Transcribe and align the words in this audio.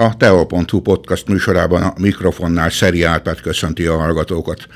A 0.00 0.16
Teo.hu 0.16 0.80
podcast 0.80 1.28
műsorában 1.28 1.82
a 1.82 1.94
mikrofonnál 2.00 2.70
Szeri 2.70 3.02
Árpád 3.02 3.40
köszönti 3.40 3.86
a 3.86 3.96
hallgatókat. 3.96 4.66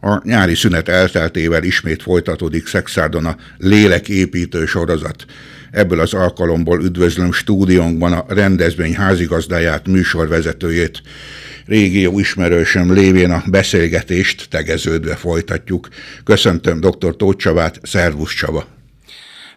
A 0.00 0.20
nyári 0.24 0.54
szünet 0.54 0.88
elteltével 0.88 1.62
ismét 1.62 2.02
folytatódik 2.02 2.66
Szexárdon 2.66 3.26
a 3.26 3.36
léleképítő 3.58 4.66
sorozat. 4.66 5.24
Ebből 5.70 6.00
az 6.00 6.14
alkalomból 6.14 6.82
üdvözlöm 6.82 7.32
stúdiónkban 7.32 8.12
a 8.12 8.24
rendezvény 8.28 8.94
házigazdáját, 8.94 9.86
műsorvezetőjét. 9.86 11.02
Régió 11.66 12.18
ismerősöm 12.18 12.92
lévén 12.92 13.30
a 13.30 13.42
beszélgetést 13.46 14.48
tegeződve 14.50 15.16
folytatjuk. 15.16 15.88
Köszöntöm 16.24 16.80
dr. 16.80 17.16
Tóth 17.16 17.38
Csabát, 17.38 17.80
Szervusz 17.82 18.34
Csaba! 18.34 18.77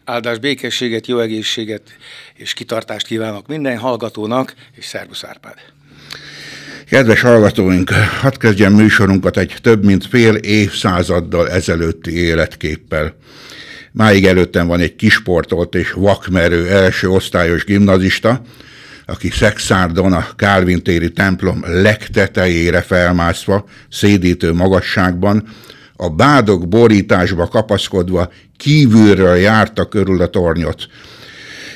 Áldás 0.04 0.40
békességet, 0.40 1.08
jó 1.08 1.20
egészséget 1.20 1.82
és 2.34 2.54
kitartást 2.54 3.06
kívánok 3.06 3.48
minden 3.48 3.78
hallgatónak, 3.78 4.54
és 4.76 4.86
szervusz 4.86 5.24
Árpád! 5.24 5.56
Kedves 6.90 7.22
hallgatóink, 7.22 7.90
hadd 8.22 8.38
kezdjem 8.38 8.74
műsorunkat 8.74 9.38
egy 9.38 9.56
több 9.62 9.86
mint 9.86 10.06
fél 10.06 10.36
évszázaddal 10.36 11.50
ezelőtti 11.50 12.18
életképpel. 12.18 13.16
Máig 13.92 14.26
előttem 14.26 14.68
van 14.68 14.80
egy 14.80 14.96
kisportolt 14.96 15.76
és 15.76 15.92
vakmerő 15.92 16.70
első 16.70 17.10
osztályos 17.10 17.64
gimnazista, 17.64 18.42
aki 19.06 19.30
Szexárdon 19.30 20.14
a 20.14 20.28
Kálvin 20.36 20.84
téri 20.84 21.12
templom 21.12 21.64
legtetejére 21.64 22.82
felmászva, 22.82 23.66
szédítő 23.90 24.54
magasságban, 24.54 25.48
a 26.02 26.10
bádok 26.10 26.68
borításba 26.68 27.48
kapaszkodva 27.48 28.32
kívülről 28.58 29.36
járta 29.36 29.88
körül 29.88 30.22
a 30.22 30.28
tornyot. 30.28 30.88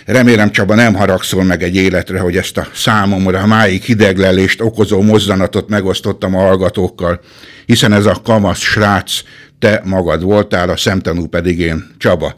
Remélem 0.06 0.52
Csaba 0.52 0.76
nem 0.76 0.94
haragszol 0.94 1.44
meg 1.44 1.64
egy 1.64 1.76
életre, 1.76 2.20
hogy 2.20 2.38
ezt 2.38 2.58
a 2.58 2.68
számomra 2.74 3.46
máig 3.46 3.82
hideglelést 3.82 4.62
okozó 4.62 5.02
mozzanatot 5.02 5.70
megosztottam 5.70 6.36
a 6.36 6.40
hallgatókkal, 6.40 7.20
hiszen 7.66 7.94
ez 7.94 8.06
a 8.06 8.22
kamasz 8.24 8.60
srác 8.60 9.22
te 9.60 9.82
magad 9.84 10.24
voltál, 10.24 10.70
a 10.70 10.78
szemtanú 10.78 11.28
pedig 11.28 11.60
én, 11.60 11.88
Csaba. 11.98 12.36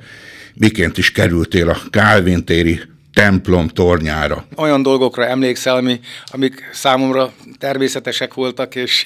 Miként 0.54 0.98
is 0.98 1.12
kerültél 1.12 1.70
a 1.70 1.78
Kálvin 1.90 2.46
téri 2.46 2.82
templom 3.18 3.68
tornyára. 3.68 4.46
Olyan 4.56 4.82
dolgokra 4.82 5.26
emlékszel, 5.26 5.76
ami, 5.76 6.00
amik 6.26 6.70
számomra 6.74 7.32
természetesek 7.60 8.34
voltak, 8.34 8.76
és 8.76 9.06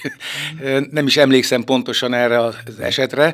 nem 0.91 1.07
is 1.07 1.17
emlékszem 1.17 1.63
pontosan 1.63 2.13
erre 2.13 2.39
az 2.39 2.79
esetre. 2.79 3.33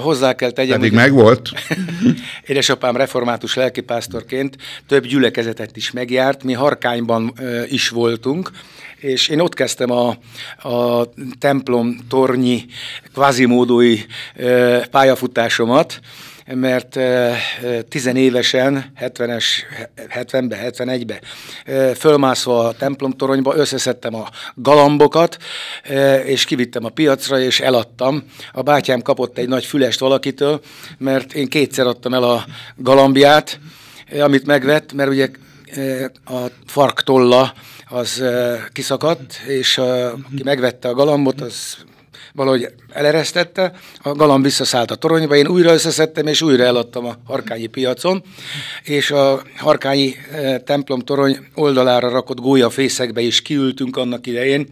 Hozzá 0.00 0.32
kell 0.32 0.50
tegyem... 0.50 0.78
Pedig 0.78 0.92
meg 0.92 1.12
volt. 1.12 1.50
Édesapám 2.46 2.96
református 2.96 3.54
lelkipásztorként 3.54 4.56
több 4.86 5.06
gyülekezetet 5.06 5.76
is 5.76 5.90
megjárt, 5.90 6.42
mi 6.44 6.52
Harkányban 6.52 7.32
is 7.68 7.88
voltunk, 7.88 8.50
és 8.96 9.28
én 9.28 9.40
ott 9.40 9.54
kezdtem 9.54 9.90
a, 9.90 10.16
a 10.68 11.08
templom 11.38 11.98
tornyi 12.08 12.64
kvázimódói 13.12 14.00
pályafutásomat, 14.90 16.00
mert 16.52 16.98
tizenévesen, 17.88 18.92
70-es, 19.00 19.44
70-be, 19.96 20.70
71-be 20.70 21.20
fölmászva 21.94 22.68
a 22.68 22.72
templomtoronyba 22.72 23.56
összeszedtem 23.56 24.14
a 24.14 24.28
galambokat, 24.54 25.36
és 26.24 26.44
kivittem 26.44 26.84
a 26.84 26.88
piacra, 26.88 27.40
és 27.40 27.60
eladtam. 27.60 28.24
A 28.52 28.62
bátyám 28.62 29.00
kapott 29.00 29.38
egy 29.38 29.48
nagy 29.48 29.64
fülest 29.64 30.00
valakitől, 30.00 30.60
mert 30.98 31.32
én 31.32 31.48
kétszer 31.48 31.86
adtam 31.86 32.14
el 32.14 32.22
a 32.22 32.44
galambját, 32.76 33.60
amit 34.20 34.46
megvett, 34.46 34.92
mert 34.92 35.10
ugye 35.10 35.28
a 36.24 36.38
farktolla 36.66 37.54
az 37.88 38.24
kiszakadt, 38.72 39.34
és 39.46 39.78
aki 39.78 40.42
megvette 40.44 40.88
a 40.88 40.94
galambot, 40.94 41.40
az 41.40 41.76
valahogy 42.34 42.68
eleresztette, 42.92 43.72
a 44.02 44.12
galamb 44.12 44.44
visszaszállt 44.44 44.90
a 44.90 44.94
toronyba, 44.94 45.36
én 45.36 45.48
újra 45.48 45.72
összeszedtem, 45.72 46.26
és 46.26 46.42
újra 46.42 46.64
eladtam 46.64 47.06
a 47.06 47.16
harkányi 47.24 47.66
piacon, 47.66 48.22
és 48.82 49.10
a 49.10 49.42
harkányi 49.56 50.14
eh, 50.32 50.58
templom 50.64 51.00
torony 51.00 51.38
oldalára 51.54 52.08
rakott 52.08 52.40
gólyafészekbe 52.40 53.20
is 53.20 53.42
kiültünk 53.42 53.96
annak 53.96 54.26
idején, 54.26 54.66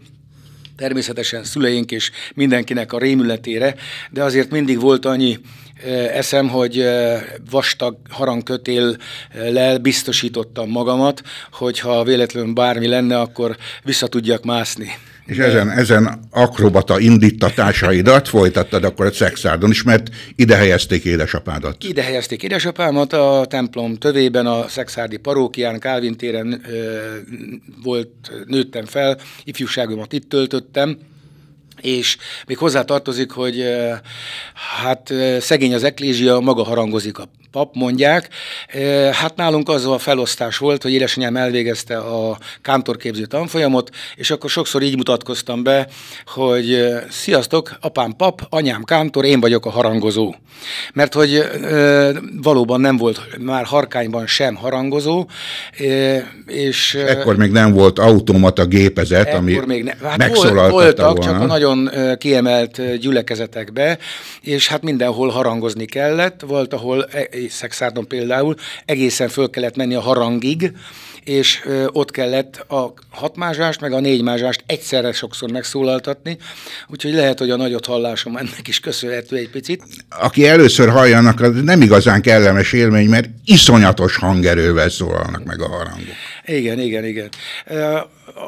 természetesen 0.77 1.43
szüleink 1.43 1.91
és 1.91 2.11
mindenkinek 2.33 2.93
a 2.93 2.97
rémületére, 2.97 3.75
de 4.11 4.23
azért 4.23 4.51
mindig 4.51 4.79
volt 4.79 5.05
annyi 5.05 5.39
eh, 5.83 6.17
eszem, 6.17 6.49
hogy 6.49 6.79
eh, 6.79 7.23
vastag 7.49 7.97
harangkötéllel 8.09 9.77
biztosítottam 9.81 10.69
magamat, 10.69 11.21
hogyha 11.51 12.03
véletlenül 12.03 12.53
bármi 12.53 12.87
lenne, 12.87 13.19
akkor 13.19 13.57
vissza 13.83 14.07
tudjak 14.07 14.43
mászni. 14.43 14.91
És 15.25 15.37
ezen, 15.37 15.69
ezen 15.69 16.19
akrobata 16.31 16.99
indítatásaidat 16.99 18.27
folytattad 18.27 18.83
akkor 18.83 19.05
a 19.05 19.11
Szexárdon 19.11 19.69
is, 19.69 19.83
mert 19.83 20.09
ide 20.35 20.55
helyezték 20.55 21.03
édesapádat. 21.03 21.83
Ide 21.83 22.03
helyezték 22.03 22.43
édesapámat 22.43 23.13
a 23.13 23.45
templom 23.49 23.95
tövében, 23.95 24.45
a 24.45 24.67
Szexárdi 24.67 25.17
parókián, 25.17 25.79
Kálvin 25.79 26.17
téren 26.17 26.61
ö, 26.69 26.97
volt, 27.83 28.31
nőttem 28.45 28.85
fel, 28.85 29.17
ifjúságomat 29.43 30.13
itt 30.13 30.29
töltöttem, 30.29 30.97
és 31.83 32.17
még 32.47 32.57
hozzá 32.57 32.81
tartozik, 32.81 33.31
hogy 33.31 33.65
hát 34.81 35.13
szegény 35.39 35.73
az 35.73 35.83
eklézsia, 35.83 36.39
maga 36.39 36.63
harangozik 36.63 37.17
a 37.17 37.27
pap, 37.53 37.75
mondják. 37.75 38.29
Hát 39.11 39.35
nálunk 39.35 39.69
az 39.69 39.85
a 39.85 39.97
felosztás 39.97 40.57
volt, 40.57 40.83
hogy 40.83 40.91
édesanyám 40.91 41.35
elvégezte 41.35 41.97
a 41.97 42.37
kántorképző 42.61 43.25
tanfolyamot, 43.25 43.89
és 44.15 44.31
akkor 44.31 44.49
sokszor 44.49 44.81
így 44.81 44.97
mutatkoztam 44.97 45.63
be, 45.63 45.87
hogy 46.25 46.87
sziasztok, 47.09 47.77
apám 47.81 48.15
pap, 48.15 48.41
anyám 48.49 48.83
kántor, 48.83 49.25
én 49.25 49.39
vagyok 49.39 49.65
a 49.65 49.69
harangozó. 49.69 50.35
Mert 50.93 51.13
hogy 51.13 51.43
valóban 52.41 52.81
nem 52.81 52.97
volt 52.97 53.21
már 53.39 53.65
harkányban 53.65 54.27
sem 54.27 54.55
harangozó, 54.55 55.25
és... 56.45 56.93
Ekkor 56.93 57.37
még 57.37 57.51
nem 57.51 57.73
volt 57.73 57.99
automata 57.99 58.65
gépezet, 58.65 59.33
ami 59.33 59.59
még 59.65 59.83
ne, 59.83 59.93
hát 60.03 60.17
megszólaltatta 60.17 60.71
voltak, 60.71 61.05
volna. 61.05 61.21
csak 61.21 61.41
a 61.41 61.45
nagyon 61.45 61.72
kiemelt 62.17 62.97
gyülekezetekbe, 62.97 63.97
és 64.41 64.67
hát 64.67 64.81
mindenhol 64.81 65.29
harangozni 65.29 65.85
kellett, 65.85 66.41
volt, 66.47 66.73
ahol 66.73 67.05
e, 67.05 67.27
Szexárdon 67.49 68.07
például, 68.07 68.55
egészen 68.85 69.29
föl 69.29 69.49
kellett 69.49 69.75
menni 69.75 69.95
a 69.95 70.01
harangig, 70.01 70.71
és 71.23 71.61
ott 71.87 72.11
kellett 72.11 72.65
a 72.67 72.93
hatmázsást, 73.09 73.81
meg 73.81 73.93
a 73.93 73.99
négymázsást 73.99 74.63
egyszerre 74.65 75.11
sokszor 75.11 75.51
megszólaltatni, 75.51 76.37
úgyhogy 76.87 77.13
lehet, 77.13 77.39
hogy 77.39 77.49
a 77.49 77.55
nagyot 77.55 77.85
hallásom 77.85 78.37
ennek 78.37 78.67
is 78.67 78.79
köszönhető 78.79 79.35
egy 79.35 79.49
picit. 79.49 79.83
Aki 80.09 80.47
először 80.47 80.89
halljanak, 80.89 81.41
az 81.41 81.61
nem 81.61 81.81
igazán 81.81 82.21
kellemes 82.21 82.73
élmény, 82.73 83.09
mert 83.09 83.29
iszonyatos 83.45 84.15
hangerővel 84.15 84.89
szólalnak 84.89 85.43
meg 85.43 85.61
a 85.61 85.67
harangok. 85.67 86.15
Igen, 86.45 86.79
igen, 86.79 87.05
igen. 87.05 87.29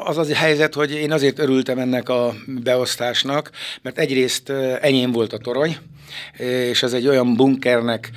Az 0.04 0.18
az 0.18 0.32
helyzet, 0.32 0.74
hogy 0.74 0.90
én 0.90 1.12
azért 1.12 1.38
örültem 1.38 1.78
ennek 1.78 2.08
a 2.08 2.34
beosztásnak, 2.46 3.50
mert 3.82 3.98
egyrészt 3.98 4.48
enyém 4.80 5.12
volt 5.12 5.32
a 5.32 5.38
torony, 5.38 5.76
és 6.70 6.82
ez 6.82 6.92
egy 6.92 7.08
olyan 7.08 7.34
bunkernek 7.34 8.10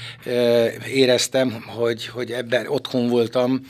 éreztem, 0.94 1.64
hogy, 1.68 2.08
hogy 2.08 2.32
ebben 2.32 2.68
otthon 2.68 3.08
voltam, 3.08 3.62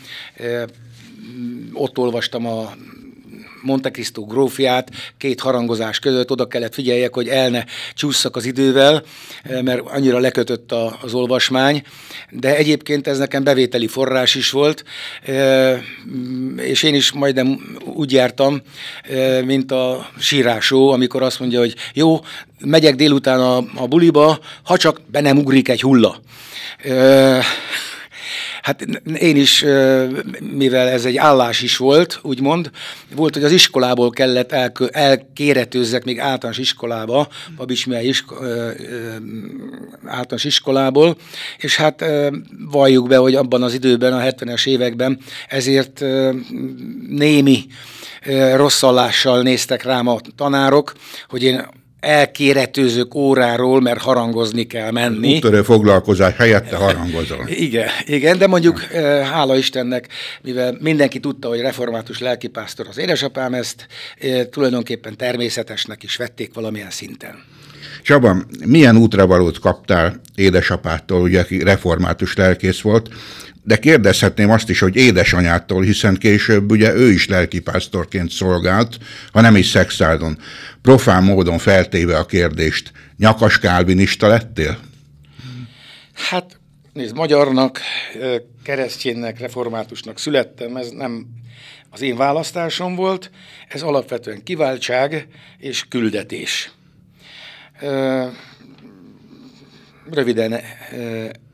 ott 1.74 1.98
olvastam 1.98 2.46
a 2.46 2.74
Monte 3.62 3.92
Cristo 3.92 4.22
grófiát 4.22 4.90
két 5.18 5.40
harangozás 5.40 6.00
között, 6.00 6.32
oda 6.32 6.48
kellett 6.48 6.74
figyeljek, 6.74 7.14
hogy 7.14 7.28
el 7.28 7.50
ne 7.50 7.64
csúszszak 7.94 8.36
az 8.36 8.46
idővel, 8.46 9.04
mert 9.64 9.82
annyira 9.86 10.20
lekötött 10.20 10.72
az 11.02 11.14
olvasmány, 11.14 11.84
de 12.30 12.56
egyébként 12.56 13.08
ez 13.08 13.18
nekem 13.18 13.44
bevételi 13.44 13.88
forrás 13.88 14.36
is 14.36 14.52
volt, 14.52 14.84
és 16.56 16.84
én 16.84 16.96
is 16.96 17.12
majdnem 17.12 17.78
úgy 17.86 18.12
jártam, 18.12 18.62
mint 19.46 19.72
a 19.72 20.10
sírásó, 20.20 20.90
amikor 20.92 21.24
azt 21.24 21.40
mondja, 21.40 21.60
hogy 21.60 21.76
jó, 21.94 22.20
megyek 22.60 22.96
délután 22.96 23.40
a, 23.40 23.58
a 23.76 23.88
buliba, 23.88 24.40
ha 24.64 24.78
csak 24.78 25.02
be 25.12 25.22
nem 25.22 25.38
ugrik 25.38 25.70
egy 25.70 25.82
hulla. 25.82 26.22
Hát 28.62 28.82
én 29.20 29.36
is, 29.36 29.66
mivel 30.40 30.88
ez 30.88 31.06
egy 31.06 31.18
állás 31.18 31.62
is 31.62 31.78
volt, 31.78 32.20
úgymond, 32.22 32.72
volt, 33.16 33.34
hogy 33.34 33.44
az 33.44 33.52
iskolából 33.52 34.10
kellett 34.10 34.52
el, 34.52 34.72
elkéretőzzek 34.92 36.04
még 36.04 36.20
általános 36.20 36.58
iskolába, 36.58 37.28
Babics 37.56 37.86
isko, 38.02 38.36
általános 40.06 40.44
iskolából, 40.44 41.18
és 41.58 41.76
hát 41.76 42.06
valljuk 42.72 43.08
be, 43.08 43.18
hogy 43.18 43.36
abban 43.36 43.64
az 43.64 43.74
időben, 43.74 44.14
a 44.14 44.20
70-es 44.20 44.68
években 44.68 45.20
ezért 45.48 46.04
némi 47.10 47.66
rosszallással 48.56 49.42
néztek 49.42 49.84
rám 49.84 50.08
a 50.08 50.20
tanárok, 50.36 50.94
hogy 51.28 51.44
én 51.44 51.68
elkéretőzök 52.00 53.16
óráról, 53.16 53.82
mert 53.82 54.02
harangozni 54.02 54.64
kell 54.64 54.92
menni. 54.92 55.36
Úttörő 55.36 55.62
foglalkozás 55.62 56.36
helyette 56.36 56.76
harangozol. 56.76 57.46
Igen, 57.48 57.88
igen, 58.06 58.38
de 58.38 58.48
mondjuk 58.48 58.80
hála 59.32 59.58
Istennek, 59.58 60.08
mivel 60.42 60.78
mindenki 60.82 61.20
tudta, 61.20 61.48
hogy 61.48 61.60
református 61.60 62.20
lelkipásztor 62.20 62.86
az 62.90 62.98
édesapám, 62.98 63.54
ezt 63.54 63.88
tulajdonképpen 64.50 65.18
természetesnek 65.18 66.04
is 66.04 66.16
vették 66.16 66.54
valamilyen 66.54 66.90
szinten. 66.90 67.44
Csaba, 68.04 68.36
milyen 68.66 68.98
útravalót 68.98 69.60
kaptál 69.60 70.22
édesapától, 70.36 71.22
ugye, 71.22 71.40
aki 71.40 71.64
református 71.64 72.36
lelkész 72.36 72.82
volt, 72.82 73.10
de 73.70 73.78
kérdezhetném 73.78 74.50
azt 74.50 74.70
is, 74.70 74.80
hogy 74.80 74.96
édesanyától, 74.96 75.84
hiszen 75.84 76.16
később 76.16 76.72
ugye 76.72 76.94
ő 76.94 77.12
is 77.12 77.28
lelkipásztorként 77.28 78.32
szolgált, 78.32 78.98
ha 79.32 79.42
nem 79.42 79.56
is 79.56 79.68
szexáldon. 79.68 80.38
Profán 80.82 81.24
módon 81.24 81.58
feltéve 81.58 82.18
a 82.18 82.26
kérdést, 82.26 82.92
nyakas 83.18 83.60
kálvinista 83.60 84.28
lettél? 84.28 84.80
Hát, 86.14 86.60
nézd, 86.94 87.16
magyarnak, 87.16 87.80
kereszténynek, 88.64 89.40
reformátusnak 89.40 90.20
születtem, 90.20 90.76
ez 90.76 90.90
nem 90.90 91.26
az 91.90 92.02
én 92.02 92.16
választásom 92.16 92.96
volt, 92.96 93.32
ez 93.68 93.82
alapvetően 93.82 94.44
kiváltság 94.44 95.28
és 95.58 95.86
küldetés. 95.90 96.72
Röviden 100.12 100.60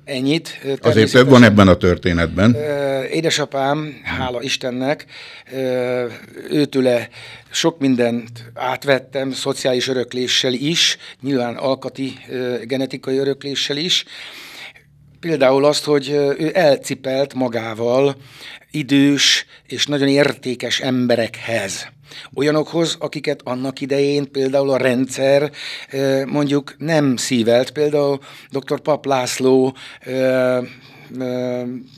ennyit. 0.06 0.60
Azért 0.82 1.12
több 1.12 1.30
van 1.30 1.44
ebben 1.44 1.68
a 1.68 1.76
történetben. 1.76 2.56
Édesapám, 3.12 4.02
hála 4.04 4.42
Istennek, 4.42 5.06
őtőle 6.50 7.10
sok 7.52 7.80
mindent 7.80 8.30
átvettem, 8.54 9.32
szociális 9.32 9.88
örökléssel 9.88 10.54
is, 10.54 10.98
nyilván 11.22 11.56
alkati 11.56 12.18
genetikai 12.64 13.18
örökléssel 13.18 13.78
is. 13.78 14.06
Például 15.20 15.66
azt, 15.66 15.84
hogy 15.84 16.10
ő 16.38 16.52
elcipelt 16.54 17.34
magával 17.34 18.16
idős 18.72 19.46
és 19.68 19.86
nagyon 19.86 20.08
értékes 20.08 20.80
emberekhez 20.80 21.88
olyanokhoz, 22.34 22.96
akiket 23.00 23.42
annak 23.44 23.82
idején 23.82 24.32
például 24.32 24.70
a 24.70 24.78
rendszer 24.78 25.52
mondjuk 26.26 26.76
nem 26.78 27.18
szívelt. 27.18 27.72
Például 27.72 28.20
dr. 28.50 28.80
Pap 28.80 29.06
László 29.06 29.76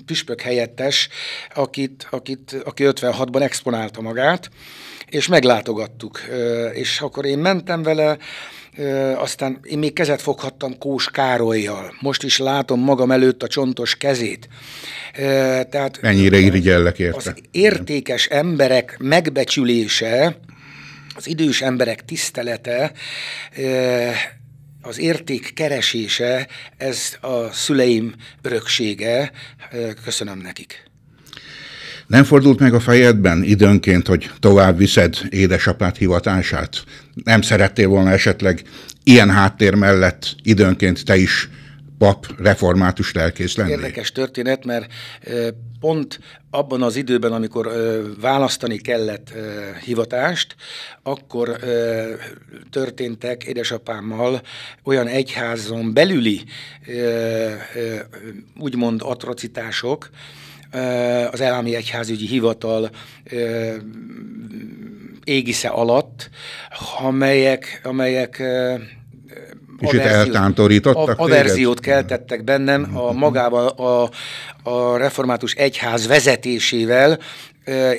püspök 0.05 0.41
helyettes, 0.41 1.09
akit, 1.53 2.07
akit, 2.11 2.61
aki 2.65 2.83
56-ban 2.87 3.41
exponálta 3.41 4.01
magát, 4.01 4.49
és 5.09 5.27
meglátogattuk. 5.27 6.21
És 6.73 6.99
akkor 6.99 7.25
én 7.25 7.37
mentem 7.39 7.83
vele, 7.83 8.17
aztán 9.15 9.59
én 9.63 9.77
még 9.77 9.93
kezet 9.93 10.21
foghattam 10.21 10.77
Kós 10.77 11.09
Károlyjal. 11.11 11.95
Most 11.99 12.23
is 12.23 12.37
látom 12.37 12.79
magam 12.79 13.11
előtt 13.11 13.43
a 13.43 13.47
csontos 13.47 13.95
kezét. 13.95 14.49
Tehát 15.69 16.01
Mennyire 16.01 16.37
irigyellek 16.37 16.99
érte. 16.99 17.17
Az 17.17 17.33
értékes 17.51 18.25
emberek 18.25 18.95
megbecsülése, 18.99 20.37
az 21.15 21.27
idős 21.27 21.61
emberek 21.61 22.05
tisztelete, 22.05 22.91
az 24.81 24.99
érték 24.99 25.53
keresése, 25.53 26.47
ez 26.77 27.17
a 27.21 27.51
szüleim 27.51 28.15
öröksége. 28.41 29.31
Köszönöm 30.03 30.39
nekik. 30.39 30.86
Nem 32.07 32.23
fordult 32.23 32.59
meg 32.59 32.73
a 32.73 32.79
fejedben 32.79 33.43
időnként, 33.43 34.07
hogy 34.07 34.31
tovább 34.39 34.77
viszed 34.77 35.15
édesapát 35.29 35.97
hivatását? 35.97 36.83
Nem 37.23 37.41
szerettél 37.41 37.87
volna 37.87 38.11
esetleg 38.11 38.61
ilyen 39.03 39.29
háttér 39.29 39.73
mellett 39.73 40.35
időnként 40.43 41.05
te 41.05 41.15
is 41.15 41.49
pap, 41.97 42.27
református 42.37 43.13
lelkész 43.13 43.55
lenni? 43.55 43.71
Érdekes 43.71 44.11
történet, 44.11 44.65
mert 44.65 44.93
pont 45.79 46.19
abban 46.49 46.81
az 46.81 46.95
időben, 46.95 47.31
amikor 47.31 47.71
választani 48.21 48.77
kellett 48.77 49.33
hivatást, 49.85 50.55
akkor 51.03 51.57
történtek 52.69 53.43
édesapámmal 53.43 54.41
olyan 54.83 55.07
egyházon 55.07 55.93
belüli 55.93 56.41
úgymond 58.59 59.01
atrocitások, 59.03 60.09
az 61.31 61.41
Elhámi 61.41 61.75
Egyházügyi 61.75 62.27
Hivatal 62.27 62.89
égisze 65.23 65.67
alatt, 65.67 66.29
amelyek, 66.99 67.81
amelyek 67.83 68.43
Kicsit 69.79 69.99
eltántorítottak? 69.99 71.19
Averziót 71.19 71.79
keltettek 71.79 72.43
bennem 72.43 72.97
a 72.97 73.11
magával 73.11 73.67
a, 73.67 74.09
a 74.69 74.97
református 74.97 75.53
egyház 75.53 76.07
vezetésével, 76.07 77.19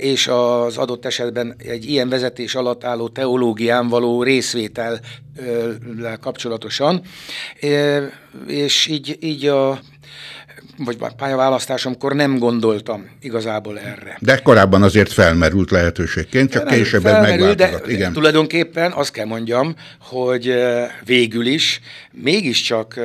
és 0.01 0.27
az 0.27 0.77
adott 0.77 1.05
esetben 1.05 1.55
egy 1.59 1.91
ilyen 1.91 2.09
vezetés 2.09 2.55
alatt 2.55 2.85
álló 2.85 3.09
teológián 3.09 3.89
való 3.89 4.23
részvétel 4.23 5.01
kapcsolatosan. 6.21 7.03
És 8.47 8.87
így, 8.87 9.17
így 9.21 9.47
a 9.47 9.79
vagy 10.85 10.97
pályaválasztásomkor 11.17 12.13
nem 12.13 12.39
gondoltam 12.39 13.09
igazából 13.21 13.79
erre. 13.79 14.17
De 14.21 14.37
korábban 14.37 14.83
azért 14.83 15.13
felmerült 15.13 15.71
lehetőségként, 15.71 16.51
csak 16.51 16.65
nem, 16.65 16.75
később 16.75 17.03
megváltozott. 17.03 17.57
De 17.57 17.81
Igen. 17.87 18.13
tulajdonképpen 18.13 18.93
azt 18.93 19.13
kell 19.13 19.27
mondjam, 19.27 19.75
hogy 20.01 20.55
végül 21.05 21.47
is 21.47 21.81
mégiscsak 22.13 23.01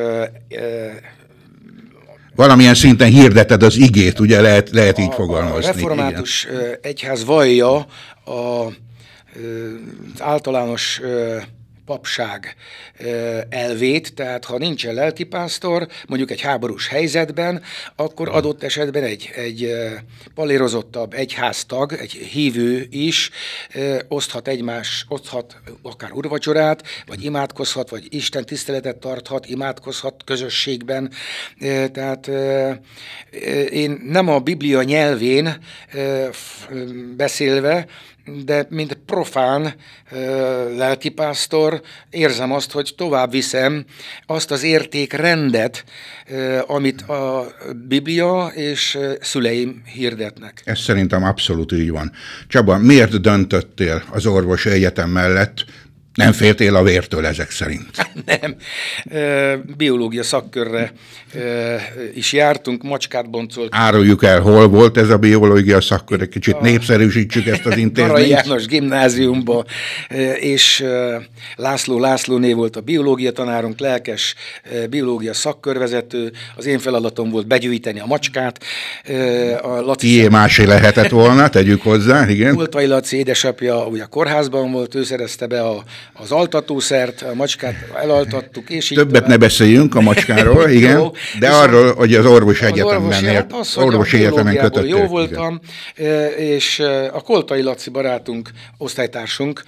valamilyen 2.35 2.75
szinten 2.75 3.09
hirdeted 3.09 3.63
az 3.63 3.77
igét, 3.77 4.19
ugye 4.19 4.41
lehet, 4.41 4.69
lehet 4.69 4.99
így 4.99 5.13
fogalmazni. 5.13 5.69
A 5.69 5.73
református 5.73 6.43
igen. 6.43 6.77
egyház 6.81 7.25
vallja 7.25 7.75
a, 7.75 8.31
az 8.31 10.19
általános 10.19 11.01
papság 11.85 12.55
elvét, 13.49 14.13
tehát 14.13 14.45
ha 14.45 14.57
nincsen 14.57 14.93
lelkipásztor, 14.93 15.87
mondjuk 16.07 16.31
egy 16.31 16.41
háborús 16.41 16.87
helyzetben, 16.87 17.61
akkor 17.95 18.29
adott 18.29 18.63
esetben 18.63 19.03
egy, 19.03 19.29
egy 19.35 19.75
palérozottabb 20.35 21.13
egyháztag, 21.13 21.93
egy 21.93 22.11
hívő 22.11 22.87
is 22.89 23.29
oszthat 24.07 24.47
egymás, 24.47 25.05
oszthat 25.09 25.55
akár 25.81 26.11
urvacsorát, 26.11 26.83
vagy 27.05 27.23
imádkozhat, 27.23 27.89
vagy 27.89 28.05
Isten 28.09 28.45
tiszteletet 28.45 28.97
tarthat, 28.97 29.45
imádkozhat 29.45 30.21
közösségben. 30.25 31.11
Tehát 31.91 32.27
én 33.71 34.01
nem 34.03 34.27
a 34.27 34.39
Biblia 34.39 34.83
nyelvén 34.83 35.57
beszélve, 37.15 37.85
de 38.45 38.67
mint 38.69 38.93
profán 39.05 39.73
lelkipásztor 40.77 41.81
érzem 42.09 42.51
azt, 42.51 42.71
hogy 42.71 42.93
tovább 42.97 43.31
viszem 43.31 43.85
azt 44.25 44.51
az 44.51 44.63
értékrendet, 44.63 45.83
amit 46.67 47.01
a 47.01 47.53
Biblia 47.87 48.51
és 48.55 48.97
szüleim 49.21 49.81
hirdetnek. 49.93 50.61
Ez 50.65 50.79
szerintem 50.79 51.23
abszolút 51.23 51.71
így 51.71 51.91
van. 51.91 52.11
Csaba, 52.47 52.77
miért 52.77 53.21
döntöttél 53.21 54.03
az 54.11 54.25
orvosi 54.25 54.69
egyetem 54.69 55.09
mellett, 55.09 55.65
nem 56.13 56.31
féltél 56.31 56.75
a 56.75 56.83
vértől 56.83 57.25
ezek 57.25 57.51
szerint? 57.51 58.09
Nem. 58.25 58.55
Biológia 59.77 60.23
szakkörre 60.23 60.93
is 62.13 62.33
jártunk, 62.33 62.83
macskát 62.83 63.29
boncolt. 63.29 63.69
Áruljuk 63.75 64.23
el, 64.23 64.39
hol 64.39 64.67
volt 64.67 64.97
ez 64.97 65.09
a 65.09 65.17
biológia 65.17 65.81
szakkör, 65.81 66.21
egy 66.21 66.29
kicsit 66.29 66.53
a... 66.53 66.61
népszerűsítsük 66.61 67.45
ezt 67.45 67.65
az 67.65 67.77
intézményt. 67.85 68.07
Karai 68.07 68.29
János 68.29 68.65
gimnáziumba, 68.65 69.65
és 70.39 70.85
László 71.55 71.99
Lászlóné 71.99 72.53
volt 72.53 72.75
a 72.75 72.81
biológia 72.81 73.31
tanárunk, 73.31 73.79
lelkes 73.79 74.35
biológia 74.89 75.33
szakkörvezető, 75.33 76.31
az 76.55 76.65
én 76.65 76.79
feladatom 76.79 77.29
volt 77.29 77.47
begyűjteni 77.47 77.99
a 77.99 78.05
macskát. 78.05 78.63
A 79.61 79.67
Laci 79.67 80.07
Tié 80.07 80.27
másé 80.27 80.63
lehetett 80.63 81.09
volna, 81.09 81.49
tegyük 81.49 81.81
hozzá, 81.81 82.29
igen. 82.29 82.55
Voltai 82.55 82.85
Laci 82.85 83.17
édesapja, 83.17 83.85
ugye 83.85 84.03
a 84.03 84.07
kórházban 84.07 84.71
volt, 84.71 84.95
ő 84.95 85.03
szerezte 85.03 85.47
be 85.47 85.61
a 85.61 85.83
az 86.13 86.31
altatószert, 86.31 87.21
a 87.21 87.33
macskát 87.33 87.75
elaltattuk, 87.95 88.69
és 88.69 88.89
így 88.89 88.97
Többet 88.97 89.13
tovább. 89.13 89.29
ne 89.29 89.37
beszéljünk 89.37 89.95
a 89.95 90.01
macskáról, 90.01 90.69
igen, 90.79 90.97
jó, 90.97 91.11
de 91.39 91.49
arról, 91.49 91.93
hogy 91.93 92.13
az 92.13 92.25
orvos 92.25 92.61
egyetemben 92.61 93.23
ért, 93.23 93.53
az, 93.53 93.77
orvosi 93.77 94.17
egyetemen 94.17 94.57
kötötték. 94.57 94.89
Jó 94.89 95.05
voltam, 95.05 95.59
igen. 95.95 96.37
és 96.37 96.79
a 97.11 97.21
Koltai 97.21 97.61
Laci 97.61 97.89
barátunk, 97.89 98.49
osztálytársunk 98.77 99.63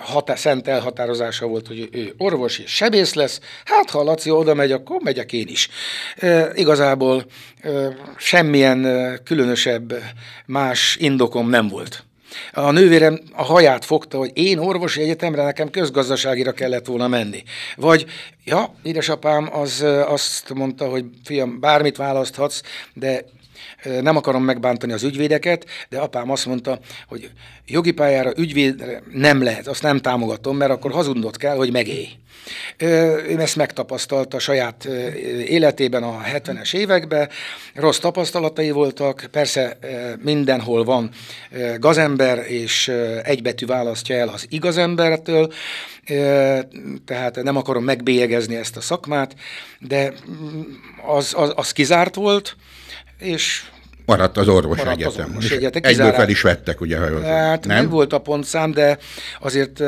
hatá, 0.00 0.34
szent 0.34 0.68
elhatározása 0.68 1.46
volt, 1.46 1.66
hogy 1.66 1.88
ő 1.92 2.14
orvos 2.16 2.58
és 2.58 2.70
sebész 2.70 3.14
lesz, 3.14 3.40
hát 3.64 3.90
ha 3.90 3.98
a 3.98 4.02
Laci 4.02 4.30
oda 4.30 4.54
megy, 4.54 4.72
akkor 4.72 5.00
megyek 5.02 5.32
én 5.32 5.46
is. 5.48 5.68
Igazából 6.54 7.24
semmilyen 8.16 8.86
különösebb 9.24 9.94
más 10.46 10.96
indokom 11.00 11.48
nem 11.48 11.68
volt. 11.68 12.04
A 12.52 12.70
nővérem 12.70 13.20
a 13.32 13.42
haját 13.42 13.84
fogta, 13.84 14.18
hogy 14.18 14.30
én 14.34 14.58
orvosi 14.58 15.02
egyetemre 15.02 15.42
nekem 15.42 15.70
közgazdaságira 15.70 16.52
kellett 16.52 16.86
volna 16.86 17.08
menni. 17.08 17.42
Vagy, 17.76 18.06
ja, 18.44 18.74
édesapám 18.82 19.48
az 19.52 19.84
azt 20.06 20.54
mondta, 20.54 20.88
hogy 20.88 21.04
fiam, 21.24 21.60
bármit 21.60 21.96
választhatsz, 21.96 22.60
de 22.94 23.24
nem 24.00 24.16
akarom 24.16 24.44
megbántani 24.44 24.92
az 24.92 25.02
ügyvédeket, 25.02 25.66
de 25.88 25.98
apám 25.98 26.30
azt 26.30 26.46
mondta, 26.46 26.78
hogy 27.08 27.30
jogi 27.66 27.90
pályára 27.90 28.32
ügyvéd 28.36 29.00
nem 29.12 29.42
lehet, 29.42 29.66
azt 29.66 29.82
nem 29.82 29.98
támogatom, 29.98 30.56
mert 30.56 30.70
akkor 30.70 30.92
hazudnod 30.92 31.36
kell, 31.36 31.56
hogy 31.56 31.72
megélj. 31.72 32.08
Ő 32.78 33.40
ezt 33.40 33.56
megtapasztalta 33.56 34.38
saját 34.38 34.84
életében 35.46 36.02
a 36.02 36.20
70-es 36.34 36.74
években, 36.74 37.28
rossz 37.74 37.98
tapasztalatai 37.98 38.70
voltak, 38.70 39.26
persze 39.30 39.78
mindenhol 40.22 40.84
van 40.84 41.10
gazember, 41.78 42.50
és 42.50 42.92
egybetű 43.22 43.66
választja 43.66 44.16
el 44.16 44.28
az 44.28 44.46
igazembertől, 44.48 45.52
tehát 47.04 47.42
nem 47.42 47.56
akarom 47.56 47.84
megbélyegezni 47.84 48.56
ezt 48.56 48.76
a 48.76 48.80
szakmát, 48.80 49.34
de 49.78 50.12
mm, 50.30 50.60
az, 51.06 51.32
az, 51.36 51.52
az 51.54 51.72
kizárt 51.72 52.14
volt, 52.14 52.56
és 53.18 53.64
Maradt 54.06 54.36
az 54.36 54.48
orvos 54.48 54.76
Maradt 54.76 55.00
egyetem. 55.00 55.24
Az 55.24 55.28
orvos 55.28 55.50
egyetem. 55.50 55.82
Egyből 55.84 56.12
fel 56.12 56.28
is 56.28 56.42
vettek, 56.42 56.80
ugye? 56.80 56.98
Hát 57.22 57.66
nem? 57.66 57.76
meg 57.76 57.90
volt 57.90 58.12
a 58.12 58.18
pontszám, 58.18 58.70
de 58.72 58.98
azért 59.40 59.82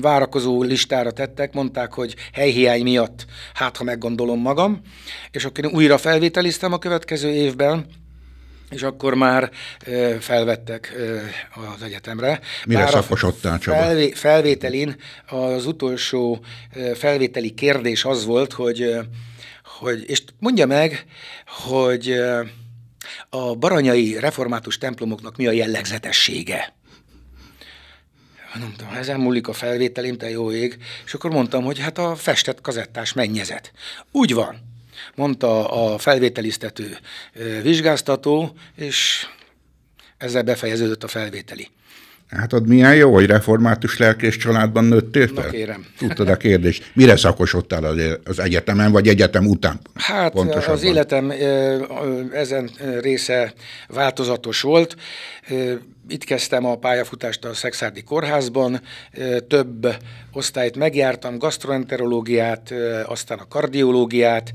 várakozó 0.00 0.62
listára 0.62 1.10
tettek, 1.10 1.52
mondták, 1.52 1.92
hogy 1.92 2.14
helyhiány 2.32 2.82
miatt, 2.82 3.24
hát 3.54 3.76
ha 3.76 3.84
meggondolom 3.84 4.40
magam, 4.40 4.80
és 5.30 5.44
akkor 5.44 5.64
én 5.64 5.70
újra 5.74 5.98
felvételiztem 5.98 6.72
a 6.72 6.78
következő 6.78 7.30
évben, 7.30 7.86
és 8.70 8.82
akkor 8.82 9.14
már 9.14 9.50
felvettek 10.20 10.94
az 11.76 11.82
egyetemre. 11.82 12.40
Mire 12.66 12.80
Bár 12.80 12.90
szakosodtál, 12.90 13.58
Csaba? 13.58 13.76
Felvé, 13.78 14.10
felvételin 14.10 14.96
az 15.26 15.66
utolsó 15.66 16.40
felvételi 16.94 17.50
kérdés 17.50 18.04
az 18.04 18.24
volt, 18.24 18.52
hogy, 18.52 18.94
hogy 19.78 20.04
és 20.06 20.22
mondja 20.38 20.66
meg, 20.66 21.04
hogy 21.46 22.14
a 23.28 23.54
baranyai 23.54 24.18
református 24.18 24.78
templomoknak 24.78 25.36
mi 25.36 25.46
a 25.46 25.50
jellegzetessége? 25.50 26.76
Mondtam, 28.58 28.88
ezen 28.88 29.20
múlik 29.20 29.48
a 29.48 29.52
felvételim, 29.52 30.16
te 30.16 30.30
jó 30.30 30.52
ég. 30.52 30.78
És 31.04 31.14
akkor 31.14 31.30
mondtam, 31.30 31.64
hogy 31.64 31.78
hát 31.78 31.98
a 31.98 32.16
festett 32.16 32.60
kazettás 32.60 33.12
mennyezet. 33.12 33.72
Úgy 34.12 34.34
van, 34.34 34.56
mondta 35.14 35.68
a 35.68 35.98
felvételiztető 35.98 36.98
vizsgáztató, 37.62 38.56
és 38.76 39.26
ezzel 40.18 40.42
befejeződött 40.42 41.04
a 41.04 41.08
felvételi. 41.08 41.68
Hát 42.28 42.52
ad 42.52 42.68
milyen 42.68 42.94
jó, 42.94 43.12
hogy 43.12 43.26
református 43.26 43.98
lelkés 43.98 44.36
családban 44.36 44.84
nőttél 44.84 45.26
fel? 45.26 45.44
Na 45.44 45.50
kérem. 45.50 45.86
Tudtad 45.98 46.28
a 46.28 46.36
kérdést. 46.36 46.90
Mire 46.94 47.16
szakosodtál 47.16 47.84
az 48.24 48.38
egyetemen, 48.38 48.92
vagy 48.92 49.08
egyetem 49.08 49.46
után? 49.46 49.80
Hát 49.94 50.32
pontosabban? 50.32 50.74
az 50.74 50.82
életem 50.82 51.32
ezen 52.32 52.70
része 53.00 53.52
változatos 53.88 54.60
volt. 54.60 54.96
Itt 56.08 56.24
kezdtem 56.24 56.64
a 56.64 56.76
pályafutást 56.76 57.44
a 57.44 57.54
Szexárdi 57.54 58.02
Kórházban, 58.02 58.80
több 59.48 59.96
osztályt 60.32 60.76
megjártam, 60.76 61.38
gastroenterológiát, 61.38 62.74
aztán 63.06 63.38
a 63.38 63.48
kardiológiát. 63.48 64.52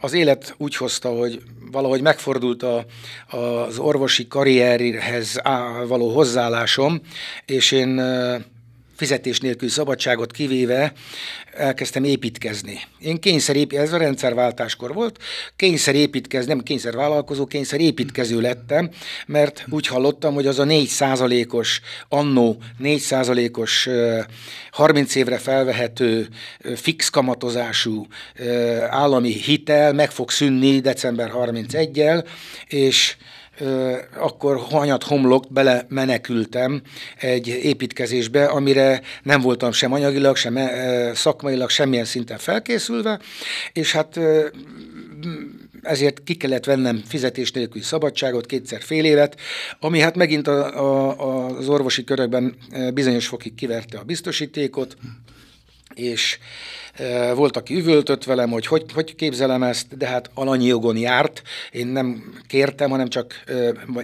Az 0.00 0.12
élet 0.12 0.54
úgy 0.56 0.76
hozta, 0.76 1.08
hogy 1.08 1.42
valahogy 1.72 2.02
megfordult 2.02 2.62
a, 2.62 2.84
az 3.30 3.78
orvosi 3.78 4.26
karrierhez 4.26 5.40
való 5.86 6.14
hozzáállásom, 6.14 7.00
és 7.44 7.72
én 7.72 8.00
fizetés 9.02 9.40
nélkül 9.40 9.68
szabadságot 9.68 10.32
kivéve 10.32 10.92
elkezdtem 11.52 12.04
építkezni. 12.04 12.80
Én 12.98 13.20
kényszer 13.20 13.56
ez 13.68 13.92
a 13.92 13.96
rendszerváltáskor 13.96 14.92
volt, 14.92 15.18
kényszer 15.56 15.94
építkezni, 15.94 16.52
nem 16.52 16.62
kényszer 16.62 16.94
vállalkozó, 16.94 17.46
kényszer 17.46 17.80
építkező 17.80 18.40
lettem, 18.40 18.90
mert 19.26 19.64
úgy 19.68 19.86
hallottam, 19.86 20.34
hogy 20.34 20.46
az 20.46 20.58
a 20.58 20.64
4 20.64 20.86
százalékos, 20.86 21.80
annó 22.08 22.56
4 22.78 22.98
százalékos 22.98 23.88
30 24.70 25.14
évre 25.14 25.38
felvehető 25.38 26.28
fix 26.74 27.08
kamatozású 27.08 28.06
állami 28.88 29.32
hitel 29.32 29.92
meg 29.92 30.10
fog 30.10 30.30
szűnni 30.30 30.80
december 30.80 31.32
31-el, 31.34 32.26
és 32.66 33.16
akkor 34.16 34.56
hanyat 34.70 35.02
homlok 35.02 35.52
bele 35.52 35.86
menekültem 35.88 36.82
egy 37.20 37.48
építkezésbe, 37.48 38.44
amire 38.44 39.00
nem 39.22 39.40
voltam 39.40 39.72
sem 39.72 39.92
anyagilag, 39.92 40.36
sem 40.36 40.58
szakmailag 41.14 41.70
semmilyen 41.70 42.04
szinten 42.04 42.38
felkészülve, 42.38 43.20
és 43.72 43.92
hát 43.92 44.20
ezért 45.82 46.22
ki 46.24 46.34
kellett 46.34 46.64
vennem 46.64 47.02
fizetés 47.06 47.50
nélküli 47.50 47.82
szabadságot, 47.82 48.46
kétszer 48.46 48.82
fél 48.82 49.04
évet, 49.04 49.40
ami 49.80 50.00
hát 50.00 50.16
megint 50.16 50.48
a, 50.48 50.80
a, 50.80 51.56
az 51.56 51.68
orvosi 51.68 52.04
körökben 52.04 52.56
bizonyos 52.94 53.26
fokig 53.26 53.54
kiverte 53.54 53.98
a 53.98 54.04
biztosítékot, 54.04 54.96
és 55.94 56.38
volt, 57.34 57.56
aki 57.56 57.74
üvöltött 57.74 58.24
velem, 58.24 58.50
hogy, 58.50 58.66
hogy 58.66 58.84
hogy 58.94 59.14
képzelem 59.14 59.62
ezt, 59.62 59.96
de 59.96 60.06
hát 60.06 60.30
alanyi 60.34 60.66
jogon 60.66 60.96
járt. 60.96 61.42
Én 61.70 61.86
nem 61.86 62.34
kértem, 62.46 62.90
hanem 62.90 63.08
csak 63.08 63.44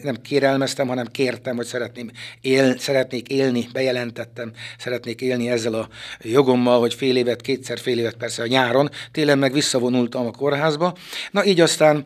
nem 0.02 0.16
kérelmeztem, 0.22 0.88
hanem 0.88 1.06
kértem, 1.06 1.56
hogy 1.56 1.66
szeretném 1.66 2.10
él, 2.40 2.78
szeretnék 2.78 3.28
élni, 3.28 3.68
bejelentettem, 3.72 4.52
szeretnék 4.78 5.20
élni 5.20 5.50
ezzel 5.50 5.74
a 5.74 5.88
jogommal, 6.20 6.80
hogy 6.80 6.94
fél 6.94 7.16
évet, 7.16 7.40
kétszer 7.40 7.78
fél 7.78 7.98
évet 7.98 8.16
persze 8.16 8.42
a 8.42 8.46
nyáron, 8.46 8.90
télen 9.12 9.38
meg 9.38 9.52
visszavonultam 9.52 10.26
a 10.26 10.30
kórházba. 10.30 10.96
Na 11.30 11.44
így 11.44 11.60
aztán 11.60 12.04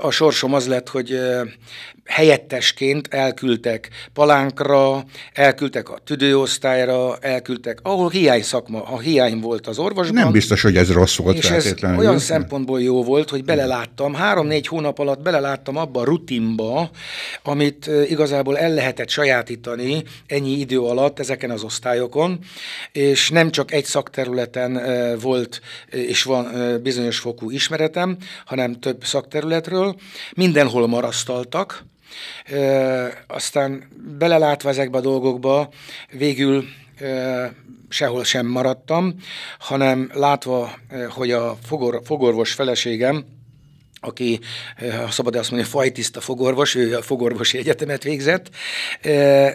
a 0.00 0.10
sorsom 0.10 0.54
az 0.54 0.68
lett, 0.68 0.88
hogy 0.88 1.20
helyettesként 2.04 3.08
elküldtek 3.10 3.88
palánkra, 4.12 5.04
elküldtek 5.32 5.90
a 5.90 5.98
tüdőosztályra, 6.04 7.16
elküldtek, 7.18 7.78
ahol 7.82 8.10
hiány 8.10 8.42
szakma, 8.42 8.82
a 8.82 8.98
hiány 8.98 9.40
volt 9.40 9.66
az 9.66 9.78
orvosban. 10.06 10.22
Nem 10.22 10.32
biztos, 10.32 10.62
hogy 10.62 10.76
ez 10.76 10.92
rossz 10.92 11.16
volt 11.16 11.36
és 11.36 11.50
ez 11.50 11.74
olyan 11.96 12.18
szempontból 12.18 12.82
jó 12.82 13.04
volt, 13.04 13.30
hogy 13.30 13.44
beleláttam, 13.44 14.14
három-négy 14.14 14.66
hónap 14.66 14.98
alatt 14.98 15.22
beleláttam 15.22 15.76
abba 15.76 16.00
a 16.00 16.04
rutinba, 16.04 16.90
amit 17.42 17.90
igazából 18.08 18.58
el 18.58 18.74
lehetett 18.74 19.08
sajátítani 19.08 20.02
ennyi 20.26 20.58
idő 20.58 20.80
alatt 20.80 21.18
ezeken 21.18 21.50
az 21.50 21.62
osztályokon, 21.62 22.38
és 22.92 23.30
nem 23.30 23.50
csak 23.50 23.72
egy 23.72 23.84
szakterületen 23.84 24.80
volt 25.20 25.60
és 25.90 26.22
van 26.22 26.46
bizonyos 26.82 27.18
fokú 27.18 27.50
ismeretem, 27.50 28.16
hanem 28.44 28.80
több 28.80 29.04
szakterületről. 29.04 29.96
Mindenhol 30.36 30.86
marasztaltak, 30.86 31.84
aztán 33.26 33.88
belelátva 34.18 34.68
ezekbe 34.68 34.98
a 34.98 35.00
dolgokba, 35.00 35.68
végül 36.10 36.64
sehol 37.88 38.24
sem 38.24 38.46
maradtam, 38.46 39.14
hanem 39.58 40.10
látva, 40.14 40.70
hogy 41.08 41.30
a 41.30 41.56
fogor, 41.62 42.00
fogorvos 42.04 42.52
feleségem, 42.52 43.24
aki, 44.06 44.40
ha 45.04 45.10
szabad 45.10 45.36
azt 45.36 45.50
mondani, 45.50 45.72
fajtiszta 45.72 46.20
fogorvos, 46.20 46.74
ő 46.74 46.96
a 46.96 47.02
fogorvosi 47.02 47.58
egyetemet 47.58 48.02
végzett. 48.02 48.50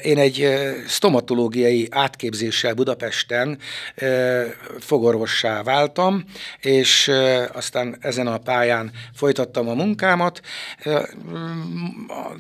Én 0.04 0.18
egy 0.18 0.48
stomatológiai 0.88 1.88
átképzéssel 1.92 2.74
Budapesten 2.74 3.58
fogorvossá 4.80 5.64
váltam, 5.64 6.24
és 6.60 7.12
aztán 7.54 7.98
ezen 8.00 8.28
a 8.28 8.38
pályán 8.38 8.92
folytattam 9.14 9.70
a 9.70 9.74
munkámat. 9.74 10.42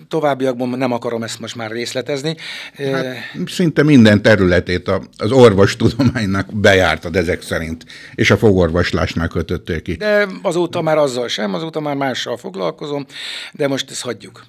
Továbbiakban 0.08 0.70
nem 0.70 0.91
akarom 0.91 1.24
ezt 1.24 1.39
most 1.39 1.56
már 1.56 1.72
részletezni. 1.72 2.36
Hát, 2.77 3.15
szinte 3.46 3.84
minden 3.84 4.22
területét 4.22 4.91
az 5.18 5.32
orvostudománynak 5.32 6.53
bejártad 6.53 7.15
ezek 7.15 7.41
szerint, 7.41 7.86
és 8.15 8.32
a 8.32 8.38
fogorvoslásnál 8.38 9.27
kötöttél 9.27 9.82
ki. 9.82 9.94
De 9.94 10.27
azóta 10.41 10.82
már 10.82 10.98
azzal 10.98 11.27
sem, 11.27 11.53
azóta 11.53 11.80
már 11.80 11.96
mással 12.01 12.38
foglalkozom, 12.38 13.05
de 13.51 13.67
most 13.67 13.91
ezt 13.91 14.01
hagyjuk. 14.01 14.46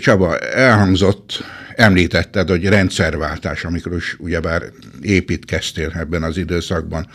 Csaba, 0.00 0.38
elhangzott, 0.38 1.44
említetted, 1.76 2.48
hogy 2.48 2.64
rendszerváltás, 2.64 3.64
amikor 3.64 3.92
is 3.96 4.16
ugyebár 4.18 4.62
építkeztél 5.00 5.92
ebben 5.94 6.22
az 6.22 6.36
időszakban. 6.36 7.08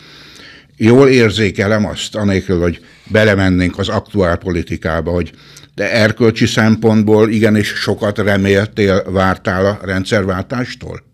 Jól 0.76 1.08
érzékelem 1.08 1.86
azt, 1.86 2.14
anélkül, 2.14 2.60
hogy 2.60 2.84
belemennénk 3.10 3.78
az 3.78 3.88
aktuál 3.88 4.36
politikába, 4.36 5.10
hogy 5.10 5.32
de 5.74 5.92
erkölcsi 5.92 6.46
szempontból 6.46 7.30
igenis 7.30 7.68
sokat 7.68 8.18
reméltél, 8.18 9.02
vártál 9.10 9.66
a 9.66 9.78
rendszerváltástól? 9.82 11.13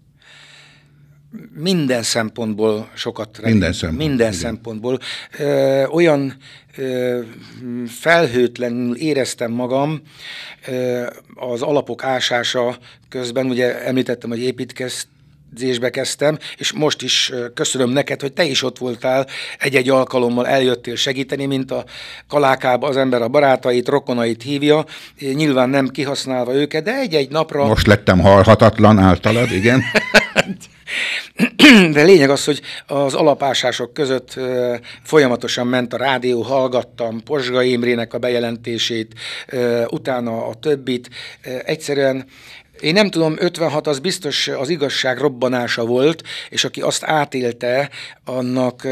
Minden 1.54 2.02
szempontból 2.02 2.90
sokat 2.94 3.38
remény. 3.38 3.52
Minden 3.52 3.72
szempontból. 3.72 4.08
Minden 4.08 4.32
szempontból. 4.32 4.98
Ö, 5.38 5.84
olyan 5.84 6.36
ö, 6.76 7.20
felhőtlenül 7.86 8.96
éreztem 8.96 9.52
magam 9.52 10.00
ö, 10.66 11.06
az 11.34 11.62
alapok 11.62 12.04
ásása 12.04 12.78
közben, 13.08 13.46
ugye 13.46 13.84
említettem, 13.84 14.30
hogy 14.30 14.42
építkezt, 14.42 15.08
edzésbe 15.52 15.90
kezdtem, 15.90 16.38
és 16.56 16.72
most 16.72 17.02
is 17.02 17.32
köszönöm 17.54 17.90
neked, 17.90 18.20
hogy 18.20 18.32
te 18.32 18.44
is 18.44 18.62
ott 18.62 18.78
voltál, 18.78 19.26
egy-egy 19.58 19.88
alkalommal 19.88 20.46
eljöttél 20.46 20.96
segíteni, 20.96 21.46
mint 21.46 21.70
a 21.70 21.84
kalákába 22.28 22.88
az 22.88 22.96
ember 22.96 23.22
a 23.22 23.28
barátait, 23.28 23.88
rokonait 23.88 24.42
hívja, 24.42 24.84
nyilván 25.18 25.68
nem 25.68 25.88
kihasználva 25.88 26.54
őket, 26.54 26.84
de 26.84 26.94
egy-egy 26.94 27.30
napra... 27.30 27.66
Most 27.66 27.86
lettem 27.86 28.20
halhatatlan 28.20 28.98
általad, 28.98 29.52
igen. 29.52 29.82
De 31.92 32.02
lényeg 32.02 32.30
az, 32.30 32.44
hogy 32.44 32.60
az 32.86 33.14
alapásások 33.14 33.92
között 33.92 34.38
folyamatosan 35.02 35.66
ment 35.66 35.92
a 35.92 35.96
rádió, 35.96 36.42
hallgattam 36.42 37.22
Posga 37.22 37.62
Imrének 37.62 38.14
a 38.14 38.18
bejelentését, 38.18 39.14
utána 39.88 40.46
a 40.46 40.54
többit. 40.54 41.10
Egyszerűen 41.64 42.26
én 42.80 42.92
nem 42.92 43.10
tudom, 43.10 43.36
56 43.38 43.86
az 43.86 43.98
biztos 43.98 44.48
az 44.48 44.68
igazság 44.68 45.18
robbanása 45.18 45.84
volt, 45.84 46.22
és 46.48 46.64
aki 46.64 46.80
azt 46.80 47.04
átélte, 47.04 47.90
annak 48.24 48.84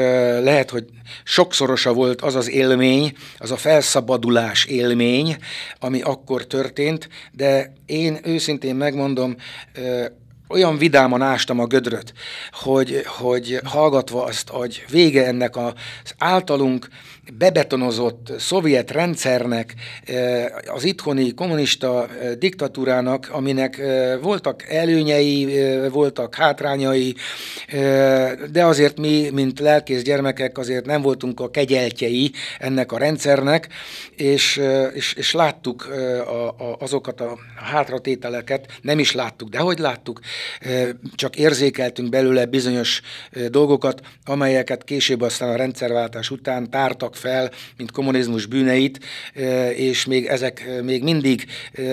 lehet, 0.43 0.71
hogy 0.71 0.85
sokszorosa 1.25 1.93
volt 1.93 2.21
az 2.21 2.35
az 2.35 2.51
élmény, 2.51 3.13
az 3.39 3.51
a 3.51 3.57
felszabadulás 3.57 4.65
élmény, 4.65 5.37
ami 5.81 6.01
akkor 6.01 6.47
történt, 6.47 7.09
de 7.33 7.73
én 7.87 8.19
őszintén 8.23 8.75
megmondom, 8.75 9.37
olyan 10.49 10.79
vidáman 10.79 11.23
ástam 11.23 11.59
a 11.59 11.67
gödröt, 11.67 12.13
hogy, 12.51 13.03
hogy 13.07 13.61
hallgatva 13.65 14.25
azt, 14.25 14.49
hogy 14.49 14.85
vége 14.91 15.27
ennek 15.27 15.57
az 15.57 15.73
általunk 16.19 16.89
bebetonozott 17.33 18.33
szovjet 18.39 18.91
rendszernek, 18.91 19.75
eh, 20.05 20.47
az 20.67 20.85
itthoni 20.85 21.35
kommunista 21.35 22.07
eh, 22.09 22.33
diktatúrának, 22.33 23.29
aminek 23.33 23.79
eh, 23.79 24.19
voltak 24.23 24.63
előnyei, 24.69 25.47
voltak 25.89 26.35
hátrányai, 26.35 27.15
de 28.51 28.65
azért 28.65 28.99
mi, 28.99 29.29
mint 29.33 29.61
lelkész 29.61 30.03
gyermekek, 30.03 30.59
azért 30.59 30.87
nem 30.87 31.03
voltunk 31.03 31.41
a 31.41 31.51
kegyeltjei 31.51 32.33
ennek 32.59 32.93
a 32.93 32.99
rendszernek, 32.99 33.69
és, 34.17 34.61
és, 34.95 35.13
és 35.13 35.33
láttuk 35.33 35.87
a, 36.27 36.49
a, 36.49 36.77
azokat 36.79 37.21
a 37.21 37.39
hátratételeket, 37.57 38.67
nem 38.83 38.99
is 38.99 39.13
láttuk, 39.13 39.49
de 39.49 39.59
hogy 39.59 39.79
láttuk, 39.79 40.21
csak 41.15 41.37
érzékeltünk 41.37 42.09
belőle 42.09 42.47
bizonyos 42.47 43.01
dolgokat, 43.49 44.01
amelyeket 44.25 44.85
később 44.85 45.21
aztán 45.21 45.49
a 45.49 45.57
rendszerváltás 45.57 46.31
után 46.31 46.71
tártak 46.71 47.17
fel, 47.19 47.51
mint 47.77 47.91
kommunizmus 47.91 48.47
bűneit, 48.47 49.01
és 49.77 50.05
még 50.05 50.27
ezek 50.27 50.69
még 50.83 51.03
mindig 51.03 51.47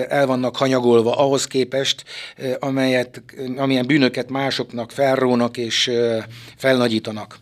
el 0.08 0.26
vannak 0.26 0.56
hanyagolva 0.56 1.16
ahhoz 1.16 1.46
képest, 1.46 2.04
amelyet, 2.58 3.22
amilyen 3.56 3.86
bűnöket 3.86 4.30
másoknak 4.30 4.90
felrónak 4.90 5.56
és 5.56 5.90
felnagyítanak. 6.56 7.38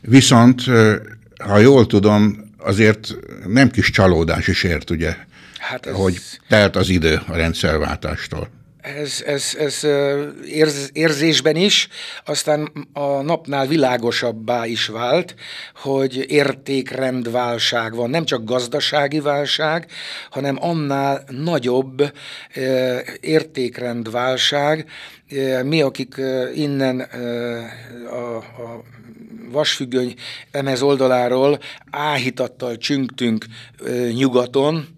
Viszont, 0.00 0.62
ha 1.38 1.58
jól 1.58 1.86
tudom, 1.86 2.50
azért 2.58 3.14
nem 3.46 3.70
kis 3.70 3.90
csalódás 3.90 4.48
is 4.48 4.62
ért, 4.62 4.90
ugye, 4.90 5.16
hát 5.58 5.86
ez... 5.86 5.94
hogy 5.94 6.18
telt 6.48 6.76
az 6.76 6.88
idő 6.88 7.20
a 7.26 7.36
rendszerváltástól 7.36 8.48
ez, 8.82 9.22
ez, 9.26 9.56
ez 9.58 9.84
érz, 10.46 10.90
érzésben 10.92 11.56
is, 11.56 11.88
aztán 12.24 12.72
a 12.92 13.20
napnál 13.22 13.66
világosabbá 13.66 14.66
is 14.66 14.86
vált, 14.86 15.34
hogy 15.74 16.24
értékrendválság 16.30 17.94
van, 17.94 18.10
nem 18.10 18.24
csak 18.24 18.44
gazdasági 18.44 19.20
válság, 19.20 19.86
hanem 20.30 20.56
annál 20.60 21.24
nagyobb 21.28 22.12
értékrendválság. 23.20 24.90
Mi, 25.62 25.82
akik 25.82 26.14
innen 26.54 27.00
a, 28.10 28.36
a 28.36 28.82
vasfüggöny 29.50 30.14
emez 30.50 30.82
oldaláról 30.82 31.58
áhítattal 31.90 32.76
csünktünk 32.76 33.46
nyugaton, 34.12 34.88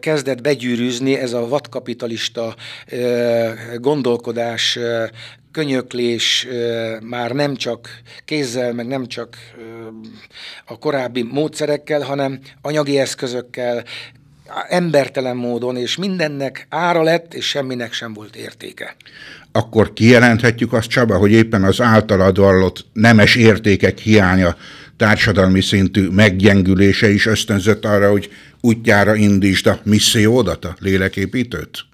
kezdett 0.00 0.40
begyűrűzni 0.40 1.14
ez 1.14 1.32
a 1.32 1.48
vadkapitalista 1.48 2.54
gondolkodás, 3.76 4.78
könyöklés 5.52 6.46
már 7.00 7.30
nem 7.30 7.56
csak 7.56 7.88
kézzel, 8.24 8.72
meg 8.72 8.86
nem 8.86 9.06
csak 9.06 9.36
a 10.64 10.78
korábbi 10.78 11.22
módszerekkel, 11.22 12.00
hanem 12.00 12.40
anyagi 12.62 12.98
eszközökkel, 12.98 13.84
embertelen 14.68 15.36
módon, 15.36 15.76
és 15.76 15.96
mindennek 15.96 16.66
ára 16.68 17.02
lett, 17.02 17.34
és 17.34 17.46
semminek 17.46 17.92
sem 17.92 18.12
volt 18.12 18.36
értéke. 18.36 18.96
Akkor 19.52 19.92
kijelenthetjük 19.92 20.72
azt, 20.72 20.88
Csaba, 20.88 21.16
hogy 21.16 21.32
éppen 21.32 21.64
az 21.64 21.80
általad 21.80 22.38
vallott 22.38 22.86
nemes 22.92 23.34
értékek 23.34 23.98
hiánya 23.98 24.56
társadalmi 24.96 25.60
szintű 25.60 26.08
meggyengülése 26.08 27.10
is 27.10 27.26
ösztönzött 27.26 27.84
arra, 27.84 28.10
hogy 28.10 28.30
útjára 28.60 29.14
indítsd 29.14 29.66
a 29.66 29.80
missziódat, 29.82 30.64
a 30.64 30.76
léleképítőt? 30.78 31.84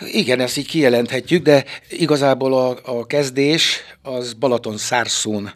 Igen, 0.00 0.40
ezt 0.40 0.56
így 0.56 0.66
kijelenthetjük, 0.66 1.42
de 1.42 1.64
igazából 1.88 2.54
a, 2.54 2.98
a 2.98 3.06
kezdés 3.06 3.80
az 4.02 4.32
Balaton 4.32 4.76
szárszón 4.76 5.52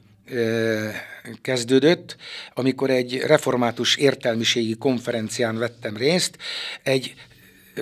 kezdődött, 1.42 2.16
amikor 2.54 2.90
egy 2.90 3.16
református 3.16 3.96
értelmiségi 3.96 4.74
konferencián 4.74 5.58
vettem 5.58 5.96
részt, 5.96 6.36
egy 6.82 7.14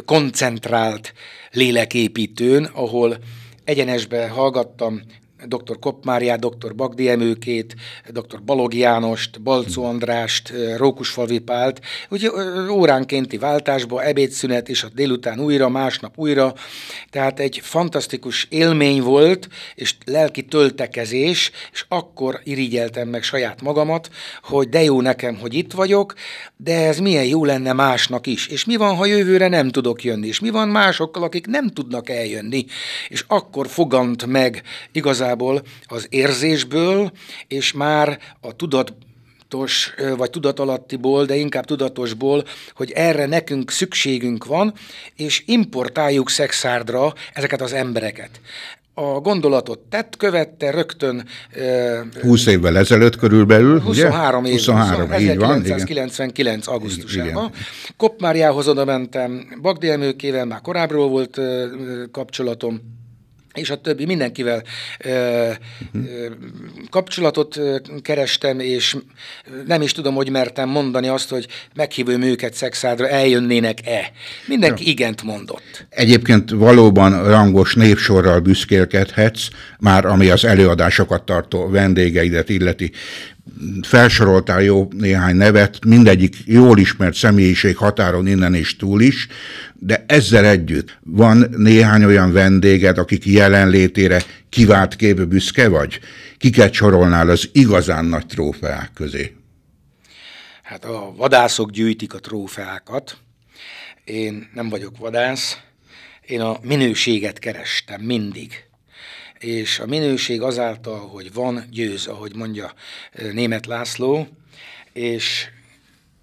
koncentrált 0.05 1.13
léleképítőn, 1.51 2.65
ahol 2.65 3.19
egyenesbe 3.65 4.29
hallgattam 4.29 5.03
dr. 5.47 5.79
Koppmáriát, 5.79 6.41
dr. 6.41 6.75
Bagdi 6.75 7.09
Emőkét, 7.09 7.75
dr. 8.09 8.43
Balog 8.45 8.75
Jánost, 8.75 9.43
Balcó 9.43 9.85
Andrást, 9.85 10.53
Rókusfalvi 10.77 11.39
Pált, 11.39 11.81
ugye 12.09 12.31
óránkénti 12.71 13.39
váltásba, 13.39 14.03
ebédszünet, 14.03 14.69
és 14.69 14.83
a 14.83 14.89
délután 14.95 15.41
újra, 15.41 15.69
másnap 15.69 16.19
újra, 16.19 16.55
tehát 17.11 17.41
egy 17.41 17.61
fantasztikus 17.63 18.47
élmény 18.51 19.03
volt, 19.03 19.49
és 19.75 19.95
lelki 20.05 20.45
töltekezés, 20.45 21.51
és 21.73 21.85
akkor 21.89 22.41
irigyeltem 22.45 23.09
meg 23.09 23.23
saját 23.23 23.63
magamat, 23.63 24.11
hogy 24.43 24.69
de 24.69 24.83
jó 24.83 25.01
nekem, 25.01 25.37
hogy 25.37 25.55
itt 25.55 25.73
vagyok, 25.73 26.15
de 26.57 26.87
ez 26.87 26.99
milyen 26.99 27.25
jó 27.25 27.45
lenne 27.45 27.73
másnak 27.73 28.27
is. 28.27 28.47
És 28.47 28.65
mi 28.65 28.77
van, 28.77 28.97
ha 28.97 29.07
jövőre 29.07 29.49
nem 29.49 29.69
tudok 29.69 30.05
jönni? 30.05 30.27
És 30.27 30.41
mi 30.41 30.51
van 30.51 30.69
másokkal, 30.69 31.23
akik 31.23 31.47
nem 31.47 31.69
tudnak 31.69 32.09
eljönni? 32.09 32.65
És 33.09 33.25
akkor 33.29 33.69
fogant 33.69 34.27
meg 34.27 34.63
igazán 34.93 35.28
igazából 35.29 35.63
az 35.87 36.07
érzésből, 36.09 37.13
és 37.49 37.73
már 37.73 38.19
a 38.41 38.57
tudat 38.57 38.93
tudatos, 39.49 39.95
vagy 40.17 40.31
tudatalattiból, 40.31 41.25
de 41.25 41.35
inkább 41.35 41.65
tudatosból, 41.65 42.45
hogy 42.75 42.91
erre 42.91 43.27
nekünk 43.27 43.71
szükségünk 43.71 44.45
van, 44.45 44.75
és 45.17 45.43
importáljuk 45.47 46.31
szexárdra 46.31 47.13
ezeket 47.33 47.61
az 47.61 47.73
embereket 47.73 48.41
a 48.95 49.21
gondolatot 49.21 49.79
tett, 49.79 50.17
követte 50.17 50.71
rögtön... 50.71 51.25
20 52.23 52.47
évvel 52.47 52.79
ezelőtt 52.79 53.17
körülbelül, 53.17 53.81
23 53.81 54.43
ugye? 54.43 54.51
év, 54.51 54.57
23, 54.57 55.09
23 55.09 55.11
1999. 55.11 56.67
Igen. 56.67 56.75
augusztusában. 56.75 57.53
Koppmáriához 57.97 58.69
oda 58.69 58.85
mentem, 58.85 59.59
Bagdi 59.63 59.89
Emőkével 59.89 60.45
már 60.45 60.61
korábbról 60.61 61.09
volt 61.09 61.41
kapcsolatom, 62.13 62.98
és 63.59 63.71
a 63.71 63.81
többi 63.81 64.05
mindenkivel 64.05 64.63
ö, 65.05 65.09
ö, 65.11 65.51
kapcsolatot 66.91 67.61
kerestem, 68.03 68.61
és 68.61 68.97
nem 69.67 69.83
is 69.83 69.93
tudom, 69.93 70.15
hogy 70.15 70.31
mertem 70.31 70.69
mondani 70.69 71.09
azt, 71.09 71.29
hogy 71.29 71.47
meghívom 71.75 72.23
őket 72.23 72.55
szexádra, 72.55 73.09
eljönnének-e. 73.09 74.11
Mindenki 74.47 74.85
ja. 74.85 74.91
igent 74.91 75.23
mondott. 75.23 75.87
Egyébként 75.91 76.51
valóban 76.51 77.29
rangos 77.29 77.75
népsorral 77.75 78.41
büszkélkedhetsz, 78.41 79.49
már 79.79 80.05
ami 80.05 80.29
az 80.29 80.45
előadásokat 80.45 81.23
tartó 81.23 81.69
vendégeidet 81.69 82.49
illeti 82.49 82.93
felsoroltál 83.83 84.63
jó 84.63 84.89
néhány 84.99 85.37
nevet, 85.37 85.85
mindegyik 85.85 86.37
jól 86.45 86.79
ismert 86.79 87.15
személyiség 87.15 87.77
határon 87.77 88.27
innen 88.27 88.55
és 88.55 88.77
túl 88.77 89.01
is, 89.01 89.27
de 89.79 90.05
ezzel 90.07 90.45
együtt 90.45 90.99
van 91.05 91.47
néhány 91.57 92.05
olyan 92.05 92.33
vendéged, 92.33 92.99
akik 92.99 93.27
jelenlétére 93.27 94.23
kivált 94.49 94.97
képbe 94.97 95.25
büszke 95.25 95.69
vagy? 95.69 96.01
Kiket 96.39 96.73
sorolnál 96.73 97.29
az 97.31 97.49
igazán 97.53 98.05
nagy 98.05 98.27
trófeák 98.27 98.91
közé? 98.95 99.37
Hát 100.63 100.85
a 100.85 101.13
vadászok 101.17 101.71
gyűjtik 101.71 102.15
a 102.15 102.19
trófeákat. 102.19 103.17
Én 104.05 104.49
nem 104.55 104.69
vagyok 104.69 104.99
vadász, 104.99 105.59
én 106.27 106.41
a 106.41 106.59
minőséget 106.63 107.39
kerestem 107.39 108.01
mindig 108.01 108.69
és 109.39 109.79
a 109.79 109.87
minőség 109.87 110.43
azáltal, 110.43 111.09
hogy 111.09 111.33
van, 111.33 111.65
győz, 111.71 112.07
ahogy 112.07 112.35
mondja 112.35 112.73
német 113.33 113.67
László, 113.67 114.29
és 114.93 115.47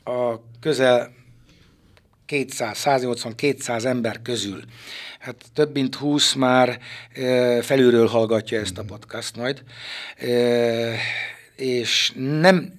a 0.03 0.35
közel 0.59 1.13
200, 2.25 2.81
180-200 2.85 3.85
ember 3.85 4.21
közül, 4.21 4.63
hát 5.19 5.35
több 5.53 5.73
mint 5.73 5.95
20 5.95 6.33
már 6.33 6.79
felülről 7.61 8.07
hallgatja 8.07 8.59
ezt 8.59 8.77
a 8.77 8.83
podcast 8.83 9.35
majd, 9.35 9.63
és 11.55 12.11
nem 12.15 12.73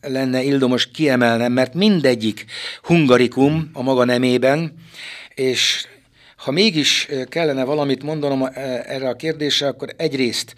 lenne 0.00 0.42
ildomos 0.42 0.90
kiemelnem, 0.90 1.52
mert 1.52 1.74
mindegyik 1.74 2.44
hungarikum 2.82 3.70
a 3.72 3.82
maga 3.82 4.04
nemében, 4.04 4.74
és 5.34 5.86
ha 6.36 6.50
mégis 6.50 7.08
kellene 7.28 7.64
valamit 7.64 8.02
mondanom 8.02 8.48
erre 8.86 9.08
a 9.08 9.16
kérdésre, 9.16 9.66
akkor 9.66 9.88
egyrészt 9.96 10.54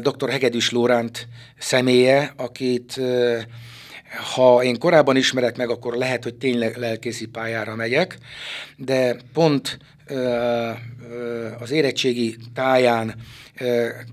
dr. 0.00 0.30
Hegedűs 0.30 0.70
Lóránt 0.70 1.28
személye, 1.58 2.32
akit 2.36 3.00
ha 4.34 4.62
én 4.62 4.78
korábban 4.78 5.16
ismerek 5.16 5.56
meg, 5.56 5.70
akkor 5.70 5.94
lehet, 5.94 6.22
hogy 6.22 6.34
tényleg 6.34 6.76
lelkészi 6.76 7.26
pályára 7.26 7.74
megyek, 7.74 8.18
de 8.76 9.16
pont 9.32 9.78
az 11.58 11.70
érettségi 11.70 12.36
táján 12.54 13.14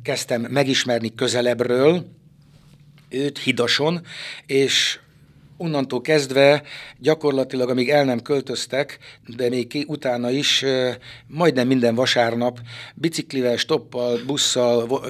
kezdtem 0.03 0.41
megismerni 0.41 1.15
közelebbről, 1.15 2.05
őt 3.09 3.39
hidason, 3.39 4.01
és 4.45 4.99
onnantól 5.63 6.01
kezdve 6.01 6.63
gyakorlatilag, 6.97 7.69
amíg 7.69 7.89
el 7.89 8.05
nem 8.05 8.21
költöztek, 8.21 8.97
de 9.27 9.49
még 9.49 9.67
ki, 9.67 9.85
utána 9.87 10.29
is 10.29 10.65
majdnem 11.27 11.67
minden 11.67 11.95
vasárnap 11.95 12.59
biciklivel, 12.93 13.57
stoppal, 13.57 14.19
busszal, 14.25 15.01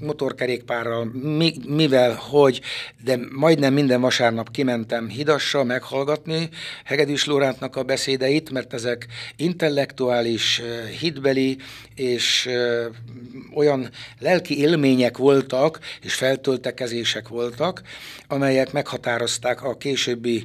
motorkerékpárral, 0.00 1.04
mivel, 1.66 2.14
hogy, 2.14 2.60
de 3.04 3.18
majdnem 3.30 3.72
minden 3.72 4.00
vasárnap 4.00 4.50
kimentem 4.50 5.08
Hidasra 5.08 5.64
meghallgatni 5.64 6.48
Hegedűs 6.84 7.24
Lórántnak 7.24 7.76
a 7.76 7.82
beszédeit, 7.82 8.50
mert 8.50 8.74
ezek 8.74 9.06
intellektuális, 9.36 10.62
hitbeli 11.00 11.58
és 11.94 12.48
olyan 13.54 13.90
lelki 14.18 14.58
élmények 14.58 15.16
voltak, 15.16 15.78
és 16.02 16.14
feltöltekezések 16.14 17.28
voltak, 17.28 17.82
amelyek 18.28 18.72
meghatározták 18.72 19.62
a 19.62 19.76
későbbi 19.88 20.44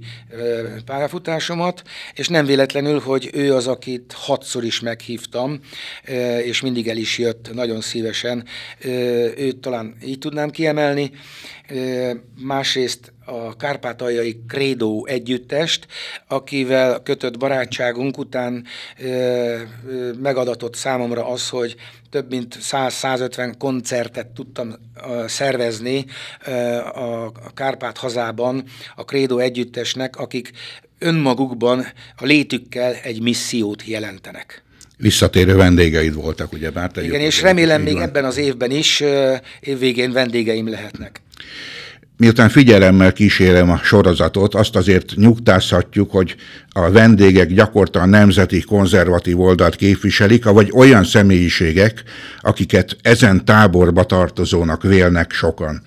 pályafutásomat, 0.85 1.83
és 2.13 2.27
nem 2.27 2.45
véletlenül, 2.45 2.99
hogy 2.99 3.29
ő 3.33 3.53
az, 3.53 3.67
akit 3.67 4.13
hatszor 4.15 4.63
is 4.63 4.79
meghívtam, 4.79 5.59
és 6.43 6.61
mindig 6.61 6.87
el 6.87 6.97
is 6.97 7.17
jött 7.17 7.53
nagyon 7.53 7.81
szívesen. 7.81 8.45
Őt 9.37 9.57
talán 9.57 9.95
így 10.05 10.17
tudnám 10.17 10.49
kiemelni. 10.49 11.11
Másrészt 12.39 13.12
a 13.25 13.55
kárpátaljai 13.55 14.41
Credo 14.47 15.05
együttest, 15.05 15.87
akivel 16.27 17.01
kötött 17.03 17.37
barátságunk 17.37 18.17
után 18.17 18.65
megadatott 20.21 20.75
számomra 20.75 21.27
az, 21.27 21.49
hogy 21.49 21.75
több 22.09 22.29
mint 22.29 22.57
100-150 22.61 23.53
koncertet 23.57 24.27
tudtam 24.27 24.75
szervezni 25.25 26.05
a 26.93 27.53
Kárpát 27.53 27.97
hazában 27.97 28.63
a 28.95 29.01
Credo 29.01 29.37
együttesnek, 29.37 30.15
akik 30.17 30.51
önmagukban 30.99 31.85
a 32.17 32.25
létükkel 32.25 32.93
egy 32.93 33.21
missziót 33.21 33.85
jelentenek. 33.85 34.63
Visszatérő 34.97 35.55
vendégeid 35.55 36.13
voltak, 36.13 36.53
ugye 36.53 36.71
bár 36.71 36.91
Igen, 36.95 37.21
és 37.21 37.41
remélem 37.41 37.81
még 37.81 37.93
van. 37.93 38.01
ebben 38.01 38.25
az 38.25 38.37
évben 38.37 38.71
is 38.71 39.03
évvégén 39.59 40.11
vendégeim 40.11 40.69
lehetnek. 40.69 41.21
Miután 42.17 42.49
figyelemmel 42.49 43.13
kísérem 43.13 43.69
a 43.69 43.77
sorozatot, 43.77 44.55
azt 44.55 44.75
azért 44.75 45.13
nyugtázhatjuk, 45.15 46.11
hogy 46.11 46.35
a 46.69 46.91
vendégek 46.91 47.53
gyakorta 47.53 47.99
a 47.99 48.05
nemzeti 48.05 48.61
konzervatív 48.61 49.39
oldalt 49.39 49.75
képviselik, 49.75 50.43
vagy 50.43 50.71
olyan 50.73 51.03
személyiségek, 51.03 52.03
akiket 52.41 52.97
ezen 53.01 53.45
táborba 53.45 54.03
tartozónak 54.03 54.83
vélnek 54.83 55.31
sokan. 55.31 55.81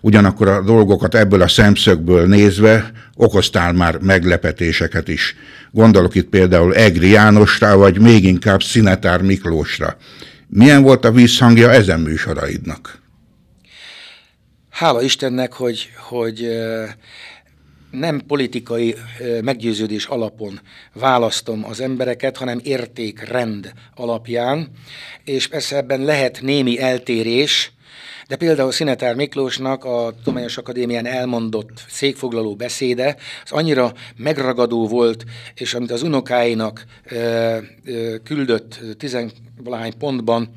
Ugyanakkor 0.00 0.48
a 0.48 0.62
dolgokat 0.62 1.14
ebből 1.14 1.42
a 1.42 1.48
szemszögből 1.48 2.26
nézve 2.26 2.92
okoztál 3.14 3.72
már 3.72 3.98
meglepetéseket 3.98 5.08
is. 5.08 5.36
Gondolok 5.70 6.14
itt 6.14 6.28
például 6.28 6.74
Egri 6.74 7.10
Jánosra, 7.10 7.76
vagy 7.76 8.00
még 8.00 8.24
inkább 8.24 8.62
Szinetár 8.62 9.22
Miklósra. 9.22 9.96
Milyen 10.46 10.82
volt 10.82 11.04
a 11.04 11.12
visszhangja 11.12 11.70
ezen 11.70 12.00
műsoraidnak? 12.00 12.98
Hála 14.80 15.02
Istennek, 15.02 15.52
hogy, 15.52 15.90
hogy 15.96 16.48
nem 17.90 18.20
politikai 18.26 18.94
meggyőződés 19.42 20.06
alapon 20.06 20.60
választom 20.92 21.64
az 21.64 21.80
embereket, 21.80 22.36
hanem 22.36 22.60
értékrend 22.62 23.72
alapján, 23.94 24.68
és 25.24 25.46
persze 25.46 25.76
ebben 25.76 26.04
lehet 26.04 26.40
némi 26.42 26.78
eltérés, 26.78 27.72
de 28.28 28.36
például 28.36 28.72
Szinetár 28.72 29.14
Miklósnak 29.14 29.84
a 29.84 30.14
Tudományos 30.16 30.56
Akadémián 30.56 31.06
elmondott 31.06 31.84
székfoglaló 31.88 32.54
beszéde, 32.54 33.16
az 33.44 33.52
annyira 33.52 33.92
megragadó 34.16 34.88
volt, 34.88 35.24
és 35.54 35.74
amit 35.74 35.90
az 35.90 36.02
unokáinak 36.02 36.84
küldött 38.24 38.80
tizenvalány 38.98 39.92
pontban, 39.98 40.52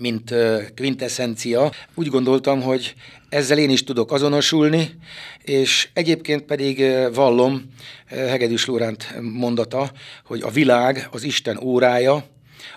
mint 0.00 0.34
quintessencia. 0.76 1.72
Úgy 1.94 2.06
gondoltam, 2.06 2.62
hogy 2.62 2.94
ezzel 3.28 3.58
én 3.58 3.70
is 3.70 3.84
tudok 3.84 4.12
azonosulni, 4.12 4.90
és 5.44 5.88
egyébként 5.92 6.42
pedig 6.42 6.84
vallom 7.12 7.62
Hegedűs 8.06 8.66
Lóránt 8.66 9.14
mondata, 9.20 9.90
hogy 10.24 10.42
a 10.42 10.50
világ 10.50 11.08
az 11.10 11.22
Isten 11.22 11.58
órája, 11.62 12.24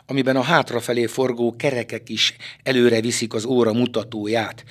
amiben 0.06 0.36
a 0.36 0.42
hátrafelé 0.42 1.06
forgó 1.06 1.56
kerekek 1.56 2.10
is 2.10 2.36
előre 2.64 3.02
viszik 3.02 3.34
az 3.34 3.46
óra 3.46 3.74
mutatóját. 3.74 4.64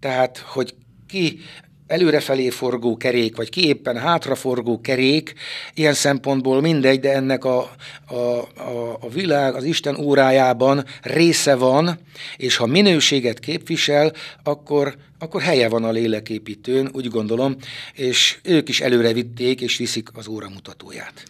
Tehát, 0.00 0.38
hogy 0.38 0.74
ki 1.08 1.40
előrefelé 1.86 2.48
forgó 2.48 2.96
kerék, 2.96 3.36
vagy 3.36 3.48
ki 3.48 3.66
éppen 3.66 3.96
hátraforgó 3.96 4.80
kerék, 4.80 5.34
ilyen 5.74 5.94
szempontból 5.94 6.60
mindegy, 6.60 7.00
de 7.00 7.12
ennek 7.12 7.44
a, 7.44 7.70
a, 8.06 8.14
a, 8.14 8.98
a 9.00 9.08
világ, 9.08 9.54
az 9.54 9.64
Isten 9.64 9.96
órájában 9.96 10.84
része 11.02 11.54
van, 11.54 11.98
és 12.36 12.56
ha 12.56 12.66
minőséget 12.66 13.38
képvisel, 13.38 14.12
akkor, 14.42 14.94
akkor 15.18 15.42
helye 15.42 15.68
van 15.68 15.84
a 15.84 15.90
léleképítőn, 15.90 16.88
úgy 16.92 17.08
gondolom, 17.08 17.56
és 17.94 18.38
ők 18.42 18.68
is 18.68 18.80
előre 18.80 19.12
vitték, 19.12 19.60
és 19.60 19.76
viszik 19.76 20.08
az 20.12 20.28
óra 20.28 20.48
mutatóját. 20.48 21.22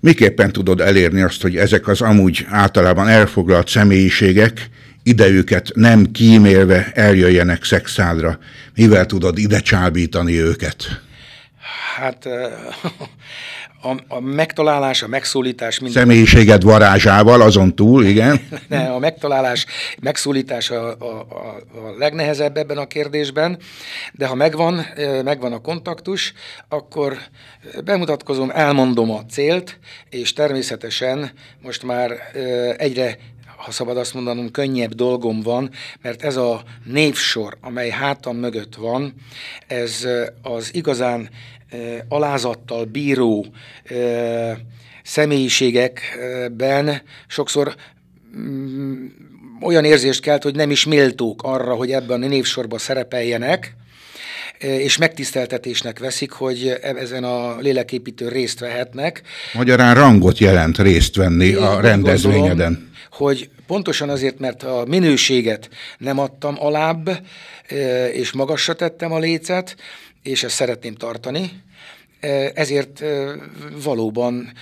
Miképpen 0.00 0.52
tudod 0.52 0.80
elérni 0.80 1.22
azt, 1.22 1.42
hogy 1.42 1.56
ezek 1.56 1.88
az 1.88 2.00
amúgy 2.00 2.46
általában 2.48 3.08
elfoglalt 3.08 3.68
személyiségek 3.68 4.68
idejüket 5.02 5.70
nem 5.74 6.10
kímélve 6.10 6.90
eljöjjenek 6.94 7.64
szexádra. 7.64 8.38
Mivel 8.74 9.06
tudod 9.06 9.38
ide 9.38 9.60
csábítani 9.60 10.40
őket? 10.40 11.00
Hát 11.96 12.26
a, 13.82 13.96
a 14.08 14.20
megtalálás, 14.20 15.02
a 15.02 15.08
megszólítás... 15.08 15.78
Minden... 15.78 16.02
Személyiséged 16.02 16.62
varázsával, 16.62 17.40
azon 17.40 17.74
túl, 17.74 18.04
igen. 18.04 18.40
ne, 18.68 18.92
a 18.92 18.98
megtalálás, 18.98 19.66
megszólítás 20.00 20.70
a, 20.70 20.96
a, 20.98 21.04
a, 21.04 21.56
a 21.78 21.94
legnehezebb 21.98 22.56
ebben 22.56 22.78
a 22.78 22.86
kérdésben, 22.86 23.58
de 24.12 24.26
ha 24.26 24.34
megvan, 24.34 24.86
megvan 25.24 25.52
a 25.52 25.58
kontaktus, 25.58 26.32
akkor 26.68 27.18
bemutatkozom, 27.84 28.50
elmondom 28.50 29.10
a 29.10 29.24
célt, 29.30 29.78
és 30.10 30.32
természetesen 30.32 31.30
most 31.62 31.82
már 31.82 32.12
egyre 32.76 33.16
ha 33.62 33.70
szabad 33.70 33.96
azt 33.96 34.14
mondanom, 34.14 34.50
könnyebb 34.50 34.94
dolgom 34.94 35.40
van, 35.40 35.70
mert 36.00 36.22
ez 36.22 36.36
a 36.36 36.62
névsor, 36.84 37.56
amely 37.60 37.90
hátam 37.90 38.36
mögött 38.36 38.74
van, 38.74 39.14
ez 39.66 40.06
az 40.42 40.74
igazán 40.74 41.28
alázattal 42.08 42.84
bíró 42.84 43.46
személyiségekben 45.02 47.02
sokszor 47.26 47.74
mm, 48.36 49.06
olyan 49.60 49.84
érzést 49.84 50.20
kelt, 50.20 50.42
hogy 50.42 50.54
nem 50.54 50.70
is 50.70 50.84
méltók 50.84 51.42
arra, 51.42 51.74
hogy 51.74 51.92
ebben 51.92 52.22
a 52.22 52.26
névsorban 52.26 52.78
szerepeljenek, 52.78 53.76
és 54.62 54.96
megtiszteltetésnek 54.96 55.98
veszik, 55.98 56.30
hogy 56.30 56.78
e-, 56.82 56.94
ezen 56.96 57.24
a 57.24 57.58
léleképítő 57.58 58.28
részt 58.28 58.58
vehetnek. 58.58 59.22
Magyarán 59.52 59.94
rangot 59.94 60.38
jelent 60.38 60.78
részt 60.78 61.16
venni 61.16 61.46
Én 61.46 61.56
a 61.56 61.80
rendezvényeden. 61.80 62.56
Gondolom, 62.56 62.90
hogy 63.10 63.50
pontosan 63.66 64.08
azért, 64.08 64.38
mert 64.38 64.62
a 64.62 64.84
minőséget 64.86 65.68
nem 65.98 66.18
adtam 66.18 66.56
alább, 66.58 67.26
és 68.12 68.32
magasra 68.32 68.74
tettem 68.74 69.12
a 69.12 69.18
lécet, 69.18 69.76
és 70.22 70.42
ezt 70.42 70.54
szeretném 70.54 70.94
tartani, 70.94 71.50
ezért 72.54 73.02
valóban 73.82 74.52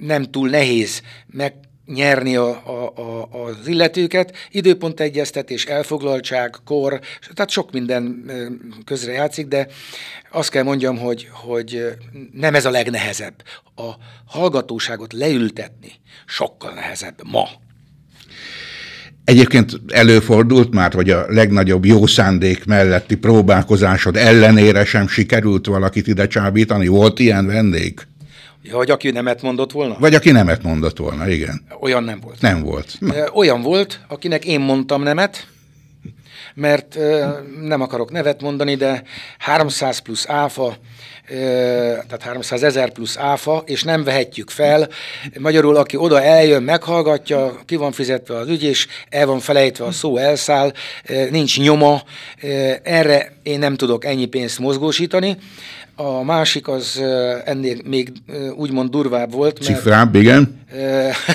nem 0.00 0.24
túl 0.24 0.48
nehéz 0.48 1.02
meg 1.26 1.54
nyerni 1.94 2.36
a, 2.36 2.48
a, 2.48 2.92
a, 3.00 3.28
az 3.44 3.66
illetőket, 3.66 4.36
időpontegyeztetés, 4.50 5.64
elfoglaltság, 5.64 6.56
kor, 6.64 7.00
tehát 7.34 7.50
sok 7.50 7.72
minden 7.72 8.30
közre 8.84 9.12
játszik, 9.12 9.46
de 9.46 9.66
azt 10.30 10.50
kell 10.50 10.62
mondjam, 10.62 10.98
hogy, 10.98 11.28
hogy 11.30 11.84
nem 12.32 12.54
ez 12.54 12.64
a 12.64 12.70
legnehezebb. 12.70 13.42
A 13.76 13.90
hallgatóságot 14.26 15.12
leültetni 15.12 15.92
sokkal 16.26 16.74
nehezebb 16.74 17.20
ma. 17.24 17.48
Egyébként 19.24 19.80
előfordult 19.88 20.74
már, 20.74 20.92
hogy 20.92 21.10
a 21.10 21.24
legnagyobb 21.28 21.84
jó 21.84 22.06
szándék 22.06 22.64
melletti 22.64 23.16
próbálkozásod 23.16 24.16
ellenére 24.16 24.84
sem 24.84 25.08
sikerült 25.08 25.66
valakit 25.66 26.06
ide 26.06 26.26
csábítani? 26.26 26.86
Volt 26.86 27.18
ilyen 27.18 27.46
vendég? 27.46 28.00
Ja, 28.62 28.76
vagy 28.76 28.90
aki 28.90 29.10
nemet 29.10 29.42
mondott 29.42 29.72
volna? 29.72 29.96
Vagy 29.98 30.14
aki 30.14 30.30
nemet 30.30 30.62
mondott 30.62 30.98
volna, 30.98 31.28
igen. 31.28 31.66
Olyan 31.80 32.04
nem 32.04 32.20
volt. 32.20 32.40
Nem 32.40 32.62
volt. 32.62 32.96
Na. 32.98 33.14
Olyan 33.32 33.62
volt, 33.62 34.00
akinek 34.08 34.44
én 34.44 34.60
mondtam 34.60 35.02
nemet, 35.02 35.46
mert 36.54 36.98
nem 37.60 37.80
akarok 37.80 38.10
nevet 38.10 38.40
mondani, 38.40 38.74
de 38.74 39.02
300 39.38 39.98
plusz 39.98 40.28
áfa, 40.28 40.76
tehát 42.06 42.22
300 42.22 42.62
ezer 42.62 42.92
plusz 42.92 43.16
áfa, 43.16 43.62
és 43.66 43.82
nem 43.82 44.04
vehetjük 44.04 44.50
fel. 44.50 44.88
Magyarul, 45.38 45.76
aki 45.76 45.96
oda 45.96 46.22
eljön, 46.22 46.62
meghallgatja, 46.62 47.58
ki 47.64 47.76
van 47.76 47.92
fizetve 47.92 48.36
az 48.36 48.48
ügy, 48.48 48.62
és 48.62 48.86
el 49.08 49.26
van 49.26 49.40
felejtve 49.40 49.84
a 49.84 49.92
szó, 49.92 50.16
elszáll, 50.16 50.72
nincs 51.30 51.60
nyoma, 51.60 52.02
erre 52.82 53.32
én 53.42 53.58
nem 53.58 53.76
tudok 53.76 54.04
ennyi 54.04 54.26
pénzt 54.26 54.58
mozgósítani. 54.58 55.36
A 56.00 56.22
másik 56.22 56.68
az 56.68 57.02
ennél 57.44 57.76
még 57.84 58.12
úgymond 58.56 58.90
durvább 58.90 59.32
volt. 59.32 59.58
Cifrább, 59.62 60.14
igen. 60.14 60.60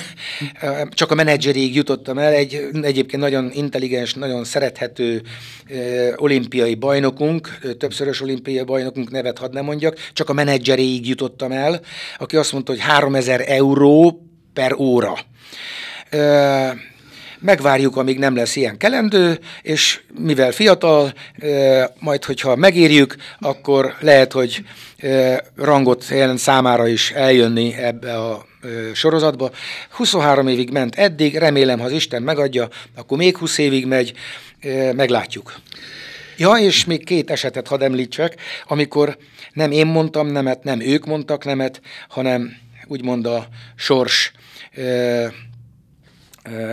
Csak 0.90 1.10
a 1.10 1.14
menedzserig 1.14 1.74
jutottam 1.74 2.18
el, 2.18 2.32
egy 2.32 2.68
egyébként 2.82 3.22
nagyon 3.22 3.50
intelligens, 3.52 4.14
nagyon 4.14 4.44
szerethető 4.44 5.22
olimpiai 6.16 6.74
bajnokunk, 6.74 7.58
többszörös 7.78 8.20
olimpiai 8.20 8.64
bajnokunk 8.64 9.10
nevet 9.10 9.38
hadd 9.38 9.52
nem 9.52 9.64
mondjak, 9.64 9.96
csak 10.12 10.28
a 10.28 10.32
menedzserig 10.32 11.08
jutottam 11.08 11.52
el, 11.52 11.80
aki 12.18 12.36
azt 12.36 12.52
mondta, 12.52 12.72
hogy 12.72 12.80
3000 12.80 13.44
euró 13.46 14.26
per 14.52 14.74
óra 14.74 15.14
megvárjuk, 17.44 17.96
amíg 17.96 18.18
nem 18.18 18.36
lesz 18.36 18.56
ilyen 18.56 18.76
kelendő, 18.76 19.38
és 19.62 20.00
mivel 20.18 20.52
fiatal, 20.52 21.12
majd 21.98 22.24
hogyha 22.24 22.56
megérjük, 22.56 23.16
akkor 23.38 23.94
lehet, 24.00 24.32
hogy 24.32 24.64
rangot 25.56 26.08
jelent 26.08 26.38
számára 26.38 26.86
is 26.86 27.10
eljönni 27.10 27.74
ebbe 27.74 28.14
a 28.14 28.46
sorozatba. 28.92 29.50
23 29.90 30.48
évig 30.48 30.70
ment 30.70 30.94
eddig, 30.94 31.36
remélem, 31.36 31.78
ha 31.78 31.84
az 31.84 31.92
Isten 31.92 32.22
megadja, 32.22 32.68
akkor 32.96 33.18
még 33.18 33.36
20 33.36 33.58
évig 33.58 33.86
megy, 33.86 34.12
meglátjuk. 34.92 35.54
Ja, 36.36 36.52
és 36.52 36.84
még 36.84 37.04
két 37.04 37.30
esetet 37.30 37.68
hadd 37.68 37.82
említsek, 37.82 38.36
amikor 38.66 39.16
nem 39.52 39.70
én 39.70 39.86
mondtam 39.86 40.26
nemet, 40.26 40.64
nem 40.64 40.80
ők 40.80 41.06
mondtak 41.06 41.44
nemet, 41.44 41.80
hanem 42.08 42.56
úgymond 42.86 43.26
a 43.26 43.48
sors 43.76 44.32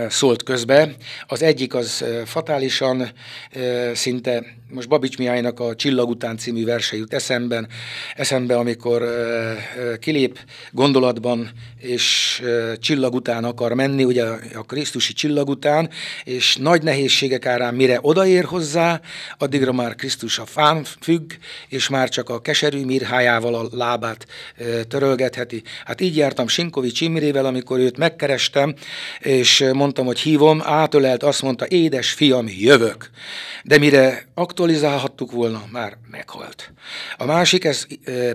szólt 0.08 0.42
közbe. 0.42 0.94
Az 1.26 1.42
egyik 1.42 1.74
az 1.74 2.04
fatálisan 2.24 3.10
szinte, 3.94 4.44
most 4.68 4.88
Babics 4.88 5.18
Mihálynak 5.18 5.60
a 5.60 5.74
Csillag 5.74 6.08
után 6.08 6.36
című 6.36 6.64
verse 6.64 6.96
jut 6.96 7.14
eszemben, 7.14 7.68
eszembe, 8.14 8.56
amikor 8.56 9.04
kilép 10.00 10.38
gondolatban, 10.70 11.50
és 11.78 12.42
csillag 12.78 13.14
után 13.14 13.44
akar 13.44 13.72
menni, 13.72 14.04
ugye 14.04 14.24
a 14.54 14.62
Krisztusi 14.66 15.12
csillag 15.12 15.48
után, 15.48 15.90
és 16.24 16.56
nagy 16.56 16.82
nehézségek 16.82 17.46
árán 17.46 17.74
mire 17.74 17.98
odaér 18.00 18.44
hozzá, 18.44 19.00
addigra 19.38 19.72
már 19.72 19.94
Krisztus 19.94 20.38
a 20.38 20.46
fán 20.46 20.84
függ, 21.00 21.32
és 21.68 21.88
már 21.88 22.08
csak 22.08 22.28
a 22.28 22.40
keserű 22.40 22.84
mirhájával 22.84 23.54
a 23.54 23.68
lábát 23.70 24.26
törölgetheti. 24.88 25.62
Hát 25.84 26.00
így 26.00 26.16
jártam 26.16 26.48
Sinkovics 26.48 27.00
Imrével, 27.00 27.46
amikor 27.46 27.78
őt 27.78 27.98
megkerestem, 27.98 28.74
és 29.20 29.61
mondtam, 29.72 30.06
hogy 30.06 30.18
hívom, 30.18 30.60
átölelt, 30.64 31.22
azt 31.22 31.42
mondta, 31.42 31.66
édes 31.68 32.10
fiam, 32.10 32.46
jövök. 32.48 33.10
De 33.64 33.78
mire 33.78 34.26
aktualizálhattuk 34.34 35.32
volna, 35.32 35.62
már 35.72 35.96
meghalt. 36.10 36.72
A 37.16 37.24
másik, 37.24 37.64
ez 37.64 37.86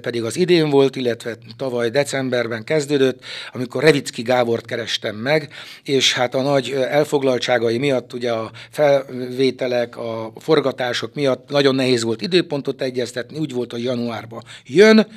pedig 0.02 0.24
az 0.24 0.38
idén 0.38 0.70
volt, 0.70 0.96
illetve 0.96 1.38
tavaly 1.58 1.90
decemberben 1.90 2.64
kezdődött, 2.64 3.24
amikor 3.54 3.84
Revicki 3.84 4.22
Gábort 4.22 4.66
kerestem 4.66 5.16
meg, 5.16 5.54
és 5.84 6.14
hát 6.14 6.36
a 6.36 6.42
nagy 6.42 6.72
elfoglaltságai 6.72 7.78
miatt, 7.78 8.14
ugye 8.14 8.32
a 8.32 8.52
felvételek, 8.70 9.98
a 9.98 10.32
forgatások 10.40 11.14
miatt 11.14 11.50
nagyon 11.50 11.76
nehéz 11.76 12.04
volt 12.04 12.22
időpontot 12.22 12.82
egyeztetni, 12.82 13.38
úgy 13.38 13.54
volt, 13.54 13.72
hogy 13.72 13.84
januárban 13.84 14.44
jön, 14.66 15.08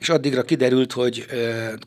és 0.00 0.08
addigra 0.08 0.42
kiderült, 0.42 0.92
hogy 0.92 1.26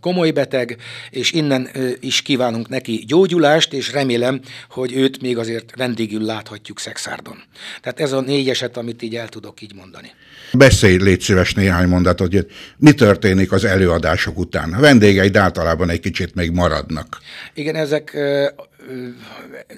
komoly 0.01 0.31
beteg, 0.31 0.77
és 1.09 1.31
innen 1.31 1.69
is 1.99 2.21
kívánunk 2.21 2.69
neki 2.69 3.03
gyógyulást, 3.07 3.73
és 3.73 3.91
remélem, 3.91 4.41
hogy 4.69 4.93
őt 4.93 5.21
még 5.21 5.37
azért 5.37 5.75
vendégül 5.75 6.21
láthatjuk 6.21 6.79
Szexárdon. 6.79 7.43
Tehát 7.81 7.99
ez 7.99 8.11
a 8.11 8.21
négy 8.21 8.49
eset, 8.49 8.77
amit 8.77 9.01
így 9.01 9.15
el 9.15 9.29
tudok 9.29 9.61
így 9.61 9.75
mondani. 9.75 10.11
Beszélj, 10.53 10.97
légy 10.97 11.21
szíves 11.21 11.53
néhány 11.53 11.87
mondatot, 11.87 12.33
hogy 12.33 12.47
mi 12.77 12.93
történik 12.93 13.51
az 13.51 13.63
előadások 13.65 14.37
után. 14.37 14.73
A 14.73 14.79
vendégeid 14.79 15.35
általában 15.35 15.89
egy 15.89 15.99
kicsit 15.99 16.35
még 16.35 16.51
maradnak. 16.51 17.17
Igen, 17.53 17.75
ezek 17.75 18.17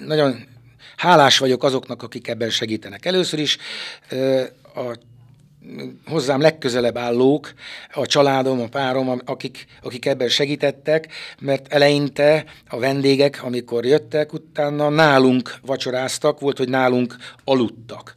nagyon 0.06 0.46
hálás 0.96 1.38
vagyok 1.38 1.64
azoknak, 1.64 2.02
akik 2.02 2.28
ebben 2.28 2.50
segítenek. 2.50 3.06
Először 3.06 3.38
is 3.38 3.58
a 4.74 4.94
hozzám 6.06 6.40
legközelebb 6.40 6.96
állók, 6.96 7.52
a 7.92 8.06
családom, 8.06 8.60
a 8.60 8.68
párom, 8.68 9.20
akik, 9.24 9.66
akik 9.82 10.06
ebben 10.06 10.28
segítettek, 10.28 11.08
mert 11.40 11.72
eleinte 11.72 12.44
a 12.68 12.78
vendégek, 12.78 13.42
amikor 13.42 13.84
jöttek, 13.84 14.32
utána 14.32 14.88
nálunk 14.88 15.54
vacsoráztak, 15.62 16.40
volt, 16.40 16.58
hogy 16.58 16.68
nálunk 16.68 17.16
aludtak. 17.44 18.14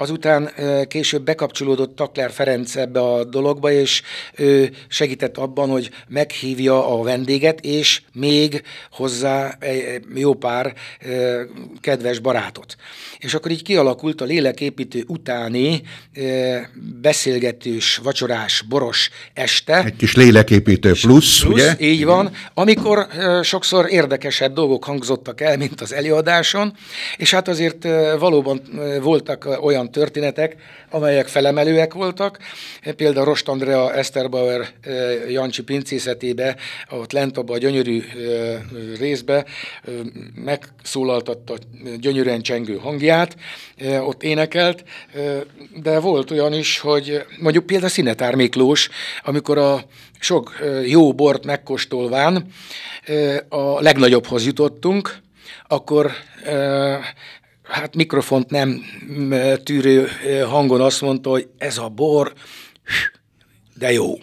Azután 0.00 0.50
később 0.88 1.24
bekapcsolódott 1.24 1.96
Takler 1.96 2.30
Ferenc 2.30 2.76
ebbe 2.76 3.00
a 3.00 3.24
dologba, 3.24 3.70
és 3.70 4.02
ő 4.36 4.70
segített 4.88 5.36
abban, 5.36 5.68
hogy 5.68 5.90
meghívja 6.08 6.98
a 6.98 7.02
vendéget, 7.02 7.60
és 7.60 8.02
még 8.12 8.62
hozzá 8.90 9.58
jó 10.14 10.34
pár 10.34 10.74
kedves 11.80 12.18
barátot. 12.18 12.76
És 13.18 13.34
akkor 13.34 13.50
így 13.50 13.62
kialakult 13.62 14.20
a 14.20 14.24
léleképítő 14.24 15.04
utáni 15.06 15.82
beszélgetős, 17.00 17.96
vacsorás, 17.96 18.64
boros 18.68 19.10
este. 19.34 19.84
Egy 19.84 19.96
kis 19.96 20.14
léleképítő 20.14 20.92
plusz, 21.00 21.40
plusz 21.40 21.44
ugye? 21.44 21.74
Így 21.78 22.04
van, 22.04 22.30
amikor 22.54 23.06
sokszor 23.42 23.86
érdekesebb 23.90 24.54
dolgok 24.54 24.84
hangzottak 24.84 25.40
el, 25.40 25.56
mint 25.56 25.80
az 25.80 25.92
előadáson, 25.92 26.76
és 27.16 27.30
hát 27.30 27.48
azért 27.48 27.88
valóban 28.18 28.62
voltak 29.00 29.58
olyan 29.60 29.88
történetek, 29.90 30.56
amelyek 30.90 31.28
felemelőek 31.28 31.94
voltak. 31.94 32.38
Például 32.96 33.24
Rost 33.24 33.48
Andrea 33.48 33.94
Eszterbauer 33.94 34.68
Jancsi 35.28 35.62
pincészetébe, 35.62 36.56
ott 36.90 37.12
lent 37.12 37.38
abban 37.38 37.56
a 37.56 37.58
gyönyörű 37.58 38.02
részbe 38.98 39.44
megszólaltatta 40.34 41.54
gyönyörűen 41.98 42.42
csengő 42.42 42.76
hangját, 42.76 43.36
ott 44.00 44.22
énekelt, 44.22 44.84
de 45.82 45.98
volt 46.00 46.30
olyan 46.30 46.52
is, 46.52 46.78
hogy 46.78 47.24
mondjuk 47.38 47.66
például 47.66 47.90
Szinetár 47.90 48.34
Miklós, 48.34 48.88
amikor 49.22 49.58
a 49.58 49.84
sok 50.20 50.58
jó 50.86 51.12
bort 51.12 51.44
megkóstolván 51.44 52.46
a 53.48 53.80
legnagyobbhoz 53.80 54.46
jutottunk, 54.46 55.16
akkor 55.68 56.10
hát 57.70 57.96
mikrofont 57.96 58.50
nem 58.50 58.82
tűrő 59.64 60.08
hangon 60.48 60.80
azt 60.80 61.00
mondta, 61.00 61.30
hogy 61.30 61.48
ez 61.58 61.78
a 61.78 61.88
bor, 61.88 62.32
de 63.74 63.92
jó 63.92 64.14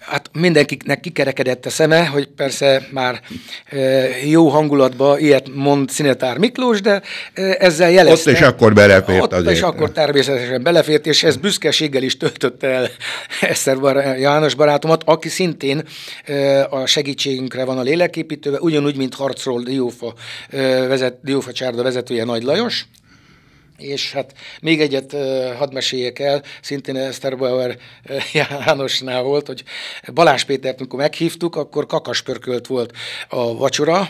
hát 0.00 0.30
mindenkinek 0.32 1.00
kikerekedett 1.00 1.66
a 1.66 1.70
szeme, 1.70 2.04
hogy 2.04 2.26
persze 2.26 2.88
már 2.90 3.20
jó 4.26 4.48
hangulatban 4.48 5.18
ilyet 5.18 5.54
mond 5.54 5.90
Szinetár 5.90 6.38
Miklós, 6.38 6.80
de 6.80 7.02
ezzel 7.58 7.90
jelezte. 7.90 8.30
Ott 8.30 8.36
és 8.36 8.42
akkor 8.42 8.72
belefért 8.72 9.22
ott 9.22 9.32
azért. 9.32 9.56
és 9.56 9.62
akkor 9.62 9.92
természetesen 9.92 10.62
belefért, 10.62 11.06
és 11.06 11.22
ez 11.22 11.36
büszkeséggel 11.36 12.02
is 12.02 12.16
töltötte 12.16 12.68
el 12.68 12.88
Eszter 13.40 13.78
bar- 13.80 14.18
János 14.18 14.54
barátomat, 14.54 15.02
aki 15.04 15.28
szintén 15.28 15.82
a 16.70 16.86
segítségünkre 16.86 17.64
van 17.64 17.78
a 17.78 17.82
léleképítőben, 17.82 18.60
ugyanúgy, 18.60 18.96
mint 18.96 19.14
harcról 19.14 19.62
Diófa, 19.62 20.14
vezet, 20.88 21.18
Diófa 21.22 21.52
Csárda 21.52 21.82
vezetője 21.82 22.24
Nagy 22.24 22.42
Lajos, 22.42 22.86
És 23.78 24.12
hát 24.12 24.34
még 24.60 24.80
egyet 24.80 25.16
hadd 25.56 25.72
meséljek 25.72 26.18
el, 26.18 26.42
szintén 26.60 26.96
Eszterbauer 26.96 27.76
Jánosnál 28.32 29.22
volt, 29.22 29.46
hogy 29.46 29.64
Balázs 30.14 30.42
Pétert, 30.42 30.78
amikor 30.78 30.98
meghívtuk, 30.98 31.56
akkor 31.56 31.86
kakaspörkölt 31.86 32.66
volt 32.66 32.92
a 33.28 33.56
vacsora, 33.56 34.08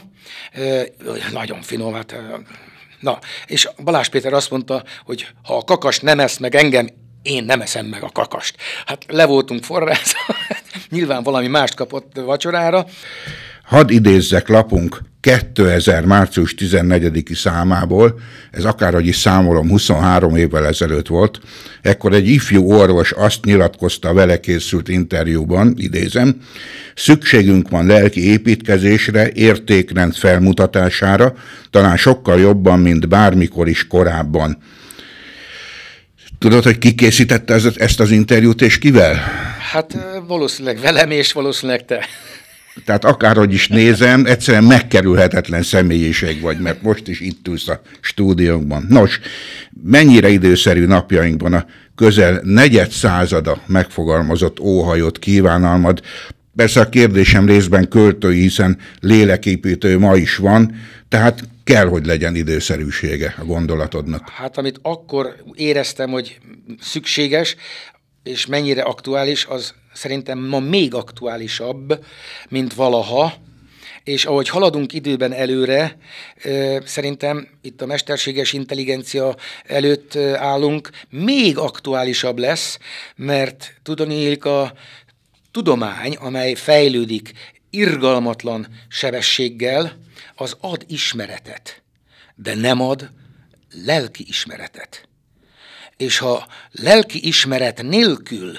nagyon 1.32 1.62
finom, 1.62 1.94
hát 1.94 2.14
Na, 3.00 3.18
és 3.46 3.68
Balázs 3.84 4.08
Péter 4.08 4.32
azt 4.32 4.50
mondta, 4.50 4.84
hogy 5.04 5.26
ha 5.42 5.56
a 5.56 5.64
kakas 5.64 6.00
nem 6.00 6.20
esz 6.20 6.38
meg 6.38 6.54
engem, 6.54 6.88
én 7.22 7.44
nem 7.44 7.60
eszem 7.60 7.86
meg 7.86 8.02
a 8.02 8.10
kakast. 8.12 8.56
Hát 8.86 9.04
le 9.08 9.26
voltunk 9.26 9.64
forrázva, 9.64 10.18
nyilván 10.90 11.22
valami 11.22 11.46
mást 11.46 11.74
kapott 11.74 12.12
vacsorára. 12.14 12.86
Hadd 13.64 13.90
idézzek 13.90 14.48
lapunk 14.48 15.00
2000. 15.28 16.04
március 16.04 16.54
14 16.54 17.30
számából, 17.34 18.20
ez 18.50 18.64
akárhogy 18.64 19.06
is 19.06 19.16
számolom, 19.16 19.68
23 19.68 20.36
évvel 20.36 20.66
ezelőtt 20.66 21.06
volt, 21.06 21.40
ekkor 21.82 22.12
egy 22.12 22.28
ifjú 22.28 22.70
orvos 22.72 23.12
azt 23.12 23.44
nyilatkozta 23.44 24.12
vele 24.12 24.40
készült 24.40 24.88
interjúban, 24.88 25.74
idézem, 25.76 26.36
szükségünk 26.94 27.68
van 27.68 27.86
lelki 27.86 28.30
építkezésre, 28.30 29.30
értékrend 29.32 30.14
felmutatására, 30.14 31.34
talán 31.70 31.96
sokkal 31.96 32.40
jobban, 32.40 32.80
mint 32.80 33.08
bármikor 33.08 33.68
is 33.68 33.86
korábban. 33.86 34.58
Tudod, 36.38 36.64
hogy 36.64 36.78
ki 36.78 36.94
készítette 36.94 37.60
ezt 37.76 38.00
az 38.00 38.10
interjút, 38.10 38.62
és 38.62 38.78
kivel? 38.78 39.14
Hát 39.72 39.96
valószínűleg 40.26 40.80
velem, 40.80 41.10
és 41.10 41.32
valószínűleg 41.32 41.84
te. 41.84 42.06
Tehát 42.84 43.04
akárhogy 43.04 43.52
is 43.52 43.68
nézem, 43.68 44.26
egyszerűen 44.26 44.64
megkerülhetetlen 44.64 45.62
személyiség 45.62 46.40
vagy, 46.40 46.58
mert 46.58 46.82
most 46.82 47.08
is 47.08 47.20
itt 47.20 47.48
ülsz 47.48 47.68
a 47.68 47.80
stúdiónkban. 48.00 48.86
Nos, 48.88 49.20
mennyire 49.82 50.28
időszerű 50.28 50.86
napjainkban 50.86 51.52
a 51.52 51.66
közel 51.94 52.40
negyed 52.44 52.90
százada 52.90 53.62
megfogalmazott 53.66 54.60
óhajott 54.60 55.18
kívánalmad, 55.18 56.02
Persze 56.58 56.80
a 56.80 56.88
kérdésem 56.88 57.46
részben 57.46 57.88
költői, 57.88 58.40
hiszen 58.40 58.78
léleképítő 59.00 59.98
ma 59.98 60.16
is 60.16 60.36
van, 60.36 60.74
tehát 61.08 61.40
kell, 61.64 61.86
hogy 61.86 62.06
legyen 62.06 62.34
időszerűsége 62.34 63.34
a 63.38 63.44
gondolatodnak. 63.44 64.28
Hát 64.28 64.58
amit 64.58 64.78
akkor 64.82 65.36
éreztem, 65.54 66.10
hogy 66.10 66.38
szükséges, 66.80 67.56
és 68.22 68.46
mennyire 68.46 68.82
aktuális, 68.82 69.46
az 69.46 69.74
szerintem 69.98 70.38
ma 70.38 70.58
még 70.58 70.94
aktuálisabb, 70.94 72.04
mint 72.48 72.74
valaha, 72.74 73.34
és 74.04 74.24
ahogy 74.24 74.48
haladunk 74.48 74.92
időben 74.92 75.32
előre, 75.32 75.98
szerintem 76.84 77.48
itt 77.62 77.82
a 77.82 77.86
mesterséges 77.86 78.52
intelligencia 78.52 79.36
előtt 79.64 80.16
állunk, 80.36 80.90
még 81.10 81.58
aktuálisabb 81.58 82.38
lesz, 82.38 82.78
mert 83.16 83.74
tudni 83.82 84.34
a 84.34 84.72
tudomány, 85.50 86.14
amely 86.14 86.54
fejlődik 86.54 87.32
irgalmatlan 87.70 88.66
sebességgel, 88.88 89.98
az 90.34 90.56
ad 90.60 90.84
ismeretet, 90.88 91.82
de 92.34 92.54
nem 92.54 92.80
ad 92.80 93.10
lelki 93.84 94.24
ismeretet. 94.28 95.08
És 95.96 96.18
ha 96.18 96.46
lelki 96.70 97.26
ismeret 97.26 97.82
nélkül 97.82 98.58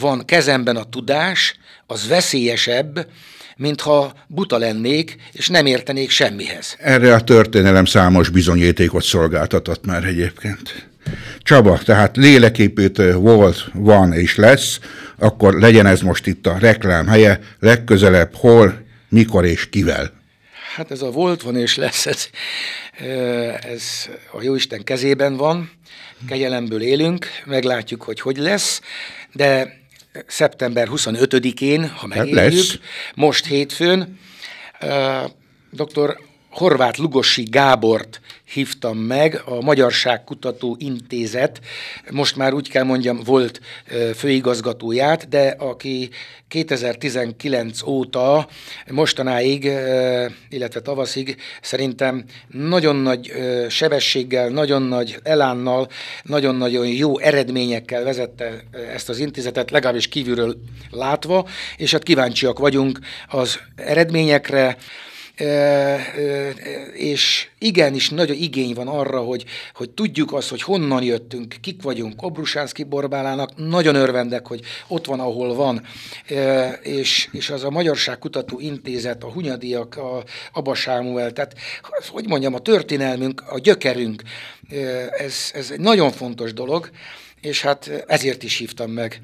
van 0.00 0.24
kezemben 0.24 0.76
a 0.76 0.84
tudás, 0.84 1.58
az 1.86 2.08
veszélyesebb, 2.08 3.06
mintha 3.56 4.12
buta 4.26 4.58
lennék, 4.58 5.16
és 5.32 5.48
nem 5.48 5.66
értenék 5.66 6.10
semmihez. 6.10 6.76
Erre 6.78 7.14
a 7.14 7.20
történelem 7.20 7.84
számos 7.84 8.28
bizonyítékot 8.28 9.02
szolgáltatott 9.02 9.86
már 9.86 10.04
egyébként. 10.04 10.88
Csaba, 11.38 11.78
tehát 11.78 12.16
léleképítő 12.16 13.14
volt, 13.14 13.70
van 13.72 14.12
és 14.12 14.36
lesz, 14.36 14.78
akkor 15.18 15.54
legyen 15.54 15.86
ez 15.86 16.00
most 16.00 16.26
itt 16.26 16.46
a 16.46 16.56
reklám 16.58 17.06
helye, 17.06 17.40
legközelebb 17.58 18.34
hol, 18.34 18.84
mikor 19.08 19.44
és 19.44 19.68
kivel. 19.68 20.12
Hát 20.74 20.90
ez 20.90 21.02
a 21.02 21.10
volt 21.10 21.42
van 21.42 21.56
és 21.56 21.76
lesz, 21.76 22.06
ez, 22.06 22.28
ez 23.72 23.82
a 24.32 24.42
Jóisten 24.42 24.84
kezében 24.84 25.36
van, 25.36 25.70
kegyelemből 26.28 26.82
élünk, 26.82 27.26
meglátjuk, 27.44 28.02
hogy 28.02 28.20
hogy 28.20 28.36
lesz, 28.36 28.80
de 29.32 29.80
szeptember 30.26 30.88
25-én, 30.90 31.88
ha 31.88 32.08
hát 32.14 32.30
megéljük, 32.30 32.66
most 33.14 33.46
hétfőn, 33.46 34.18
dr. 35.70 36.18
Horváth 36.56 36.98
Lugosi 36.98 37.42
Gábort 37.42 38.20
hívtam 38.44 38.98
meg, 38.98 39.42
a 39.44 39.60
Magyarság 39.60 40.24
Kutató 40.24 40.76
Intézet, 40.78 41.60
most 42.10 42.36
már 42.36 42.52
úgy 42.52 42.68
kell 42.68 42.82
mondjam, 42.82 43.20
volt 43.24 43.60
főigazgatóját, 44.14 45.28
de 45.28 45.54
aki 45.58 46.10
2019 46.48 47.82
óta 47.82 48.48
mostanáig, 48.90 49.64
illetve 50.48 50.80
tavaszig 50.80 51.36
szerintem 51.60 52.24
nagyon 52.48 52.96
nagy 52.96 53.32
sebességgel, 53.68 54.48
nagyon 54.48 54.82
nagy 54.82 55.18
elánnal, 55.22 55.88
nagyon-nagyon 56.22 56.86
jó 56.86 57.18
eredményekkel 57.18 58.04
vezette 58.04 58.62
ezt 58.92 59.08
az 59.08 59.18
intézetet, 59.18 59.70
legalábbis 59.70 60.08
kívülről 60.08 60.56
látva, 60.90 61.48
és 61.76 61.92
hát 61.92 62.02
kíváncsiak 62.02 62.58
vagyunk 62.58 62.98
az 63.28 63.58
eredményekre, 63.74 64.76
és 66.92 67.48
igenis 67.58 68.10
nagy 68.10 68.40
igény 68.42 68.74
van 68.74 68.88
arra, 68.88 69.20
hogy, 69.20 69.44
hogy 69.74 69.90
tudjuk 69.90 70.32
azt, 70.32 70.48
hogy 70.48 70.62
honnan 70.62 71.02
jöttünk, 71.02 71.54
kik 71.60 71.82
vagyunk. 71.82 72.22
Obrusánszki 72.22 72.84
Borbálának 72.84 73.50
nagyon 73.56 73.94
örvendek, 73.94 74.46
hogy 74.46 74.60
ott 74.88 75.06
van, 75.06 75.20
ahol 75.20 75.54
van, 75.54 75.86
és, 76.82 77.28
és 77.32 77.50
az 77.50 77.64
a 77.64 77.70
Magyarság 77.70 78.18
Kutató 78.18 78.60
Intézet, 78.60 79.24
a 79.24 79.30
Hunyadiak, 79.30 79.96
a 79.96 80.24
Abba 80.52 80.74
Sámuel, 80.74 81.32
tehát 81.32 81.54
hogy 82.08 82.26
mondjam, 82.28 82.54
a 82.54 82.58
történelmünk, 82.58 83.42
a 83.48 83.58
gyökerünk, 83.58 84.22
ez, 85.18 85.50
ez 85.54 85.70
egy 85.70 85.80
nagyon 85.80 86.10
fontos 86.10 86.52
dolog, 86.52 86.90
és 87.40 87.60
hát 87.60 88.04
ezért 88.06 88.42
is 88.42 88.56
hívtam 88.56 88.90
meg. 88.90 89.20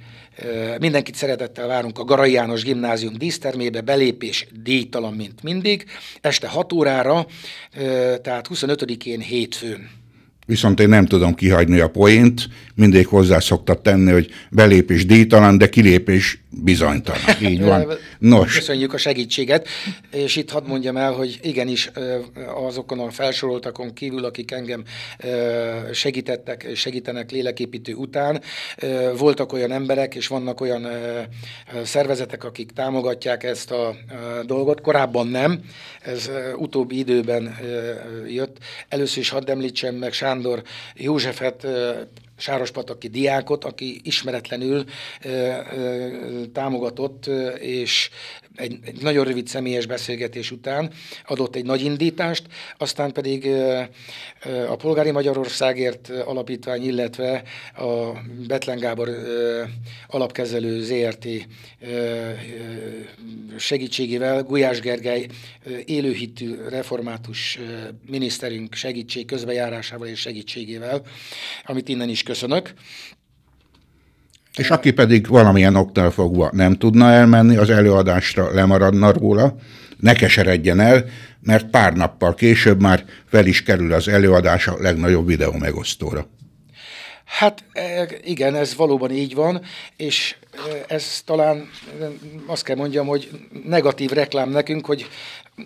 Mindenkit 0.79 1.14
szeretettel 1.14 1.66
várunk 1.66 1.98
a 1.98 2.05
Garai 2.05 2.33
János 2.33 2.62
Gimnázium 2.62 3.14
dísztermébe, 3.18 3.81
belépés 3.81 4.46
díjtalan, 4.62 5.14
mint 5.14 5.42
mindig, 5.42 5.85
este 6.20 6.48
6 6.48 6.72
órára, 6.72 7.27
tehát 8.22 8.48
25-én 8.51 9.20
hétfőn. 9.20 10.02
Viszont 10.47 10.81
én 10.81 10.89
nem 10.89 11.07
tudom 11.07 11.35
kihagyni 11.35 11.81
a 11.81 11.91
poént, 11.91 12.49
mindig 12.75 13.07
hozzá 13.07 13.39
szoktat 13.39 13.83
tenni, 13.83 14.11
hogy 14.11 14.31
belépés 14.51 15.07
díjtalan, 15.07 15.59
de 15.59 15.69
kilépés 15.69 16.43
bizonytalan. 16.51 17.21
Így 17.53 17.63
van. 17.63 17.87
Nos. 18.19 18.55
Köszönjük 18.55 18.93
a 18.93 18.97
segítséget, 18.97 19.69
és 20.13 20.37
itt 20.37 20.51
hadd 20.51 20.67
mondjam 20.67 20.97
el, 20.97 21.13
hogy 21.13 21.39
igenis 21.43 21.91
azokon 22.67 22.99
a 22.99 23.11
felsoroltakon 23.11 23.93
kívül, 23.95 24.25
akik 24.25 24.51
engem 24.51 24.83
segítettek, 25.93 26.67
segítenek 26.75 27.31
léleképítő 27.31 27.95
után, 27.95 28.41
voltak 29.19 29.53
olyan 29.53 29.73
emberek, 29.73 30.15
és 30.15 30.27
vannak 30.27 30.61
olyan 30.61 30.87
szervezetek, 31.85 32.45
akik 32.45 32.71
támogatják 32.71 33.45
ezt 33.45 33.71
a 33.71 33.97
dolgot. 34.47 34.81
Korábban 34.81 35.27
nem, 35.27 35.61
ez 36.03 36.31
utóbbi 36.57 36.99
időben 36.99 37.57
jött. 38.29 38.57
Először 38.89 39.19
is 39.19 39.29
hadd 39.29 39.51
említsem 39.51 39.95
meg 39.95 40.13
Sándor 40.33 40.62
Józsefet, 40.95 41.66
sárospataki 42.37 43.09
diákot, 43.09 43.64
aki 43.64 44.01
ismeretlenül 44.05 44.85
ö, 45.25 45.29
ö, 45.29 46.42
támogatott, 46.53 47.27
és 47.59 48.11
egy, 48.57 48.79
egy 48.85 49.03
nagyon 49.03 49.25
rövid 49.25 49.47
személyes 49.47 49.87
beszélgetés 49.87 50.51
után 50.51 50.93
adott 51.27 51.57
egy 51.57 51.65
nagy 51.65 51.83
indítást, 51.85 52.47
aztán 52.79 53.12
pedig 53.12 53.49
a 54.69 54.77
Polgári 54.77 55.11
Magyarországért 55.11 56.09
alapítvány, 56.09 56.83
illetve 56.83 57.43
a 57.77 58.11
Betlen 58.47 58.79
Gábor 58.79 59.09
alapkezelő 60.07 60.83
ZRT 60.83 61.29
segítségével 63.57 64.43
Gulyás 64.43 64.81
Gergely 64.81 65.27
élőhitű 65.85 66.55
református 66.69 67.59
miniszterünk 68.07 68.75
segítség 68.75 69.27
közbejárásával 69.27 70.07
és 70.07 70.21
segítségével, 70.21 71.03
amit 71.65 71.88
innen 71.88 72.09
is 72.09 72.23
köszönök. 72.23 72.73
És 74.57 74.71
aki 74.71 74.91
pedig 74.91 75.27
valamilyen 75.27 75.77
oknál 75.77 76.11
fogva 76.11 76.51
nem 76.53 76.75
tudna 76.75 77.11
elmenni 77.11 77.57
az 77.57 77.71
előadásra, 77.71 78.55
lemaradna 78.55 79.12
róla, 79.12 79.57
ne 79.99 80.12
keseredjen 80.12 80.81
el, 80.81 81.05
mert 81.41 81.67
pár 81.67 81.93
nappal 81.93 82.35
később 82.35 82.81
már 82.81 83.05
fel 83.29 83.47
is 83.47 83.62
kerül 83.62 83.93
az 83.93 84.09
előadás 84.09 84.67
a 84.67 84.77
legnagyobb 84.81 85.27
videó 85.27 85.53
megosztóra. 85.53 86.27
Hát 87.25 87.65
e, 87.73 88.09
igen, 88.25 88.55
ez 88.55 88.75
valóban 88.75 89.11
így 89.11 89.35
van, 89.35 89.63
és 89.96 90.37
e, 90.53 90.94
ez 90.94 91.23
talán 91.25 91.71
azt 92.46 92.65
kell 92.65 92.77
mondjam, 92.77 93.07
hogy 93.07 93.31
negatív 93.65 94.11
reklám 94.11 94.50
nekünk, 94.50 94.87
hogy 94.87 95.07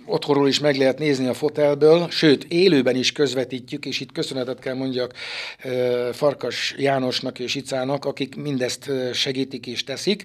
otthonról 0.04 0.48
is 0.48 0.58
meg 0.58 0.76
lehet 0.76 0.98
nézni 0.98 1.26
a 1.26 1.34
fotelből, 1.34 2.06
sőt, 2.10 2.44
élőben 2.44 2.96
is 2.96 3.12
közvetítjük, 3.12 3.86
és 3.86 4.00
itt 4.00 4.12
köszönetet 4.12 4.58
kell 4.58 4.74
mondjak 4.74 5.12
Farkas 6.12 6.74
Jánosnak 6.76 7.38
és 7.38 7.54
Icának, 7.54 8.04
akik 8.04 8.36
mindezt 8.36 8.90
segítik 9.12 9.66
és 9.66 9.84
teszik, 9.84 10.24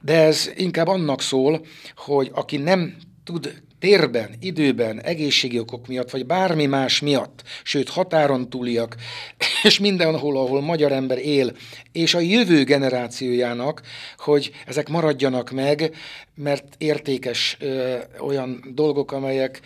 de 0.00 0.20
ez 0.22 0.50
inkább 0.54 0.86
annak 0.86 1.20
szól, 1.22 1.66
hogy 1.96 2.30
aki 2.34 2.56
nem 2.56 2.96
tud 3.24 3.62
térben, 3.78 4.34
időben, 4.40 5.00
egészségi 5.02 5.58
okok 5.58 5.86
miatt, 5.86 6.10
vagy 6.10 6.26
bármi 6.26 6.66
más 6.66 7.00
miatt, 7.00 7.42
sőt 7.62 7.88
határon 7.88 8.50
túliak, 8.50 8.96
és 9.62 9.78
mindenhol, 9.78 10.36
ahol 10.36 10.60
magyar 10.60 10.92
ember 10.92 11.18
él, 11.18 11.52
és 11.92 12.14
a 12.14 12.20
jövő 12.20 12.64
generációjának, 12.64 13.82
hogy 14.16 14.50
ezek 14.66 14.88
maradjanak 14.88 15.50
meg, 15.50 15.94
mert 16.34 16.74
értékes 16.78 17.56
ö, 17.60 17.96
olyan 18.20 18.64
dolgok, 18.74 19.12
amelyek 19.12 19.60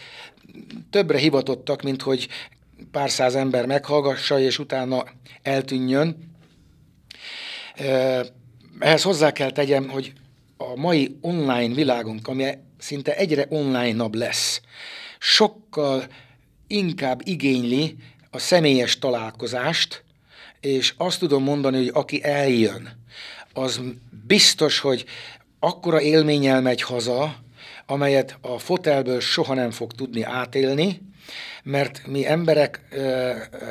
többre 0.91 1.19
hivatottak, 1.19 1.83
mint 1.83 2.03
hogy 2.03 2.29
pár 2.91 3.11
száz 3.11 3.35
ember 3.35 3.67
meghallgassa, 3.67 4.41
és 4.41 4.59
utána 4.59 5.05
eltűnjön. 5.43 6.17
Ehhez 8.79 9.03
hozzá 9.03 9.33
kell 9.33 9.51
tegyem, 9.51 9.89
hogy 9.89 10.13
a 10.57 10.77
mai 10.77 11.17
online 11.21 11.75
világunk, 11.75 12.29
ami 12.29 12.45
szinte 12.81 13.17
egyre 13.17 13.47
online-nabb 13.49 14.15
lesz, 14.15 14.61
sokkal 15.19 16.07
inkább 16.67 17.21
igényli 17.25 17.97
a 18.31 18.39
személyes 18.39 18.99
találkozást, 18.99 20.05
és 20.61 20.95
azt 20.97 21.19
tudom 21.19 21.43
mondani, 21.43 21.77
hogy 21.77 21.91
aki 21.93 22.25
eljön, 22.25 22.99
az 23.53 23.81
biztos, 24.27 24.79
hogy 24.79 25.05
akkora 25.59 26.01
élménnyel 26.01 26.61
megy 26.61 26.83
haza, 26.83 27.37
amelyet 27.87 28.39
a 28.41 28.59
fotelből 28.59 29.21
soha 29.21 29.55
nem 29.55 29.71
fog 29.71 29.93
tudni 29.93 30.23
átélni, 30.23 31.01
mert 31.63 32.07
mi 32.07 32.27
emberek, 32.27 32.81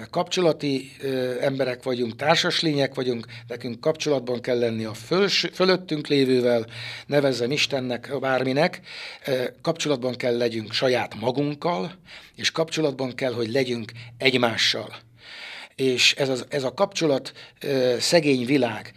kapcsolati 0.10 0.92
emberek 1.42 1.84
vagyunk, 1.84 2.16
társas 2.16 2.62
lények 2.62 2.94
vagyunk, 2.94 3.26
nekünk 3.48 3.80
kapcsolatban 3.80 4.42
kell 4.42 4.60
lenni 4.60 4.84
a 4.84 4.94
föls, 4.94 5.46
fölöttünk 5.54 6.08
lévővel, 6.08 6.66
nevezzem 7.06 7.52
Istennek, 7.52 8.20
bárminek, 8.20 8.82
kapcsolatban 9.62 10.16
kell 10.16 10.38
legyünk 10.38 10.74
saját 10.74 11.20
magunkkal, 11.20 11.92
és 12.36 12.52
kapcsolatban 12.52 13.16
kell, 13.16 13.34
hogy 13.34 13.52
legyünk 13.52 13.92
egymással. 14.18 14.96
És 15.76 16.14
ez, 16.14 16.30
az, 16.30 16.46
ez 16.50 16.64
a 16.64 16.74
kapcsolat 16.74 17.34
szegény 18.00 18.46
világ, 18.46 18.94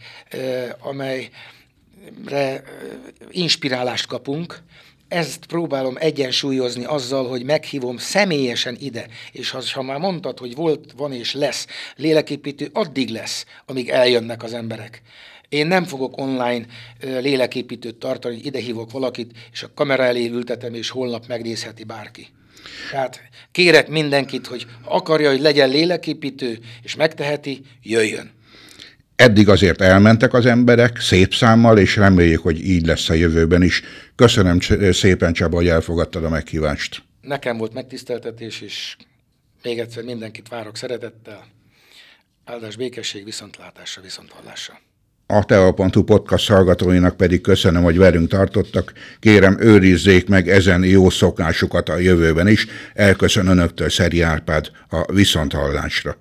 amelyre 0.79 2.63
inspirálást 3.31 4.07
kapunk, 4.07 4.63
ezt 5.13 5.47
próbálom 5.47 5.97
egyensúlyozni 5.99 6.85
azzal, 6.85 7.29
hogy 7.29 7.45
meghívom 7.45 7.97
személyesen 7.97 8.77
ide, 8.81 9.07
és 9.33 9.51
ha, 9.51 9.83
már 9.83 9.99
mondtad, 9.99 10.39
hogy 10.39 10.55
volt, 10.55 10.93
van 10.97 11.13
és 11.13 11.35
lesz 11.35 11.67
léleképítő, 11.97 12.71
addig 12.73 13.09
lesz, 13.09 13.47
amíg 13.67 13.89
eljönnek 13.89 14.43
az 14.43 14.53
emberek. 14.53 15.03
Én 15.49 15.67
nem 15.67 15.85
fogok 15.85 16.17
online 16.17 16.67
léleképítőt 17.01 17.95
tartani, 17.95 18.41
ide 18.43 18.59
hívok 18.59 18.91
valakit, 18.91 19.33
és 19.53 19.63
a 19.63 19.71
kamera 19.75 20.05
elé 20.05 20.29
ültetem, 20.29 20.75
és 20.75 20.91
holnap 20.91 21.27
megnézheti 21.27 21.85
bárki. 21.85 22.27
Tehát 22.91 23.21
kérek 23.51 23.89
mindenkit, 23.89 24.47
hogy 24.47 24.67
akarja, 24.85 25.31
hogy 25.31 25.41
legyen 25.41 25.69
léleképítő, 25.69 26.59
és 26.83 26.95
megteheti, 26.95 27.61
jöjjön. 27.83 28.31
Eddig 29.23 29.49
azért 29.49 29.81
elmentek 29.81 30.35
az 30.35 30.47
emberek 30.47 31.01
szép 31.01 31.35
számmal, 31.35 31.79
és 31.79 31.97
reméljük, 31.97 32.43
hogy 32.43 32.69
így 32.69 32.87
lesz 32.87 33.09
a 33.09 33.15
jövőben 33.15 33.63
is. 33.63 33.83
Köszönöm 34.15 34.59
szépen, 34.93 35.33
Csaba, 35.33 35.57
hogy 35.57 35.69
elfogadtad 35.69 36.25
a 36.25 36.29
meghívást. 36.29 37.03
Nekem 37.21 37.57
volt 37.57 37.75
megtiszteltetés, 37.75 38.61
és 38.61 38.97
még 39.63 39.79
egyszer 39.79 40.03
mindenkit 40.05 40.49
várok 40.49 40.77
szeretettel. 40.77 41.45
Áldás 42.45 42.77
békesség, 42.77 43.25
viszontlátásra, 43.25 44.03
viszonthallásra. 44.03 44.81
A 45.27 45.45
Teo.hu 45.45 46.03
podcast 46.05 46.49
hallgatóinak 46.49 47.17
pedig 47.17 47.41
köszönöm, 47.41 47.83
hogy 47.83 47.99
velünk 47.99 48.29
tartottak. 48.29 48.93
Kérem, 49.21 49.57
őrizzék 49.61 50.29
meg 50.29 50.49
ezen 50.49 50.85
jó 50.85 51.11
szokásukat 51.11 51.89
a 51.89 51.99
jövőben 51.99 52.49
is. 52.49 52.67
Elköszön 52.95 53.47
önöktől 53.47 53.89
Szeri 53.89 54.21
Árpád 54.21 54.71
a 54.89 55.13
viszonthallásra. 55.13 56.17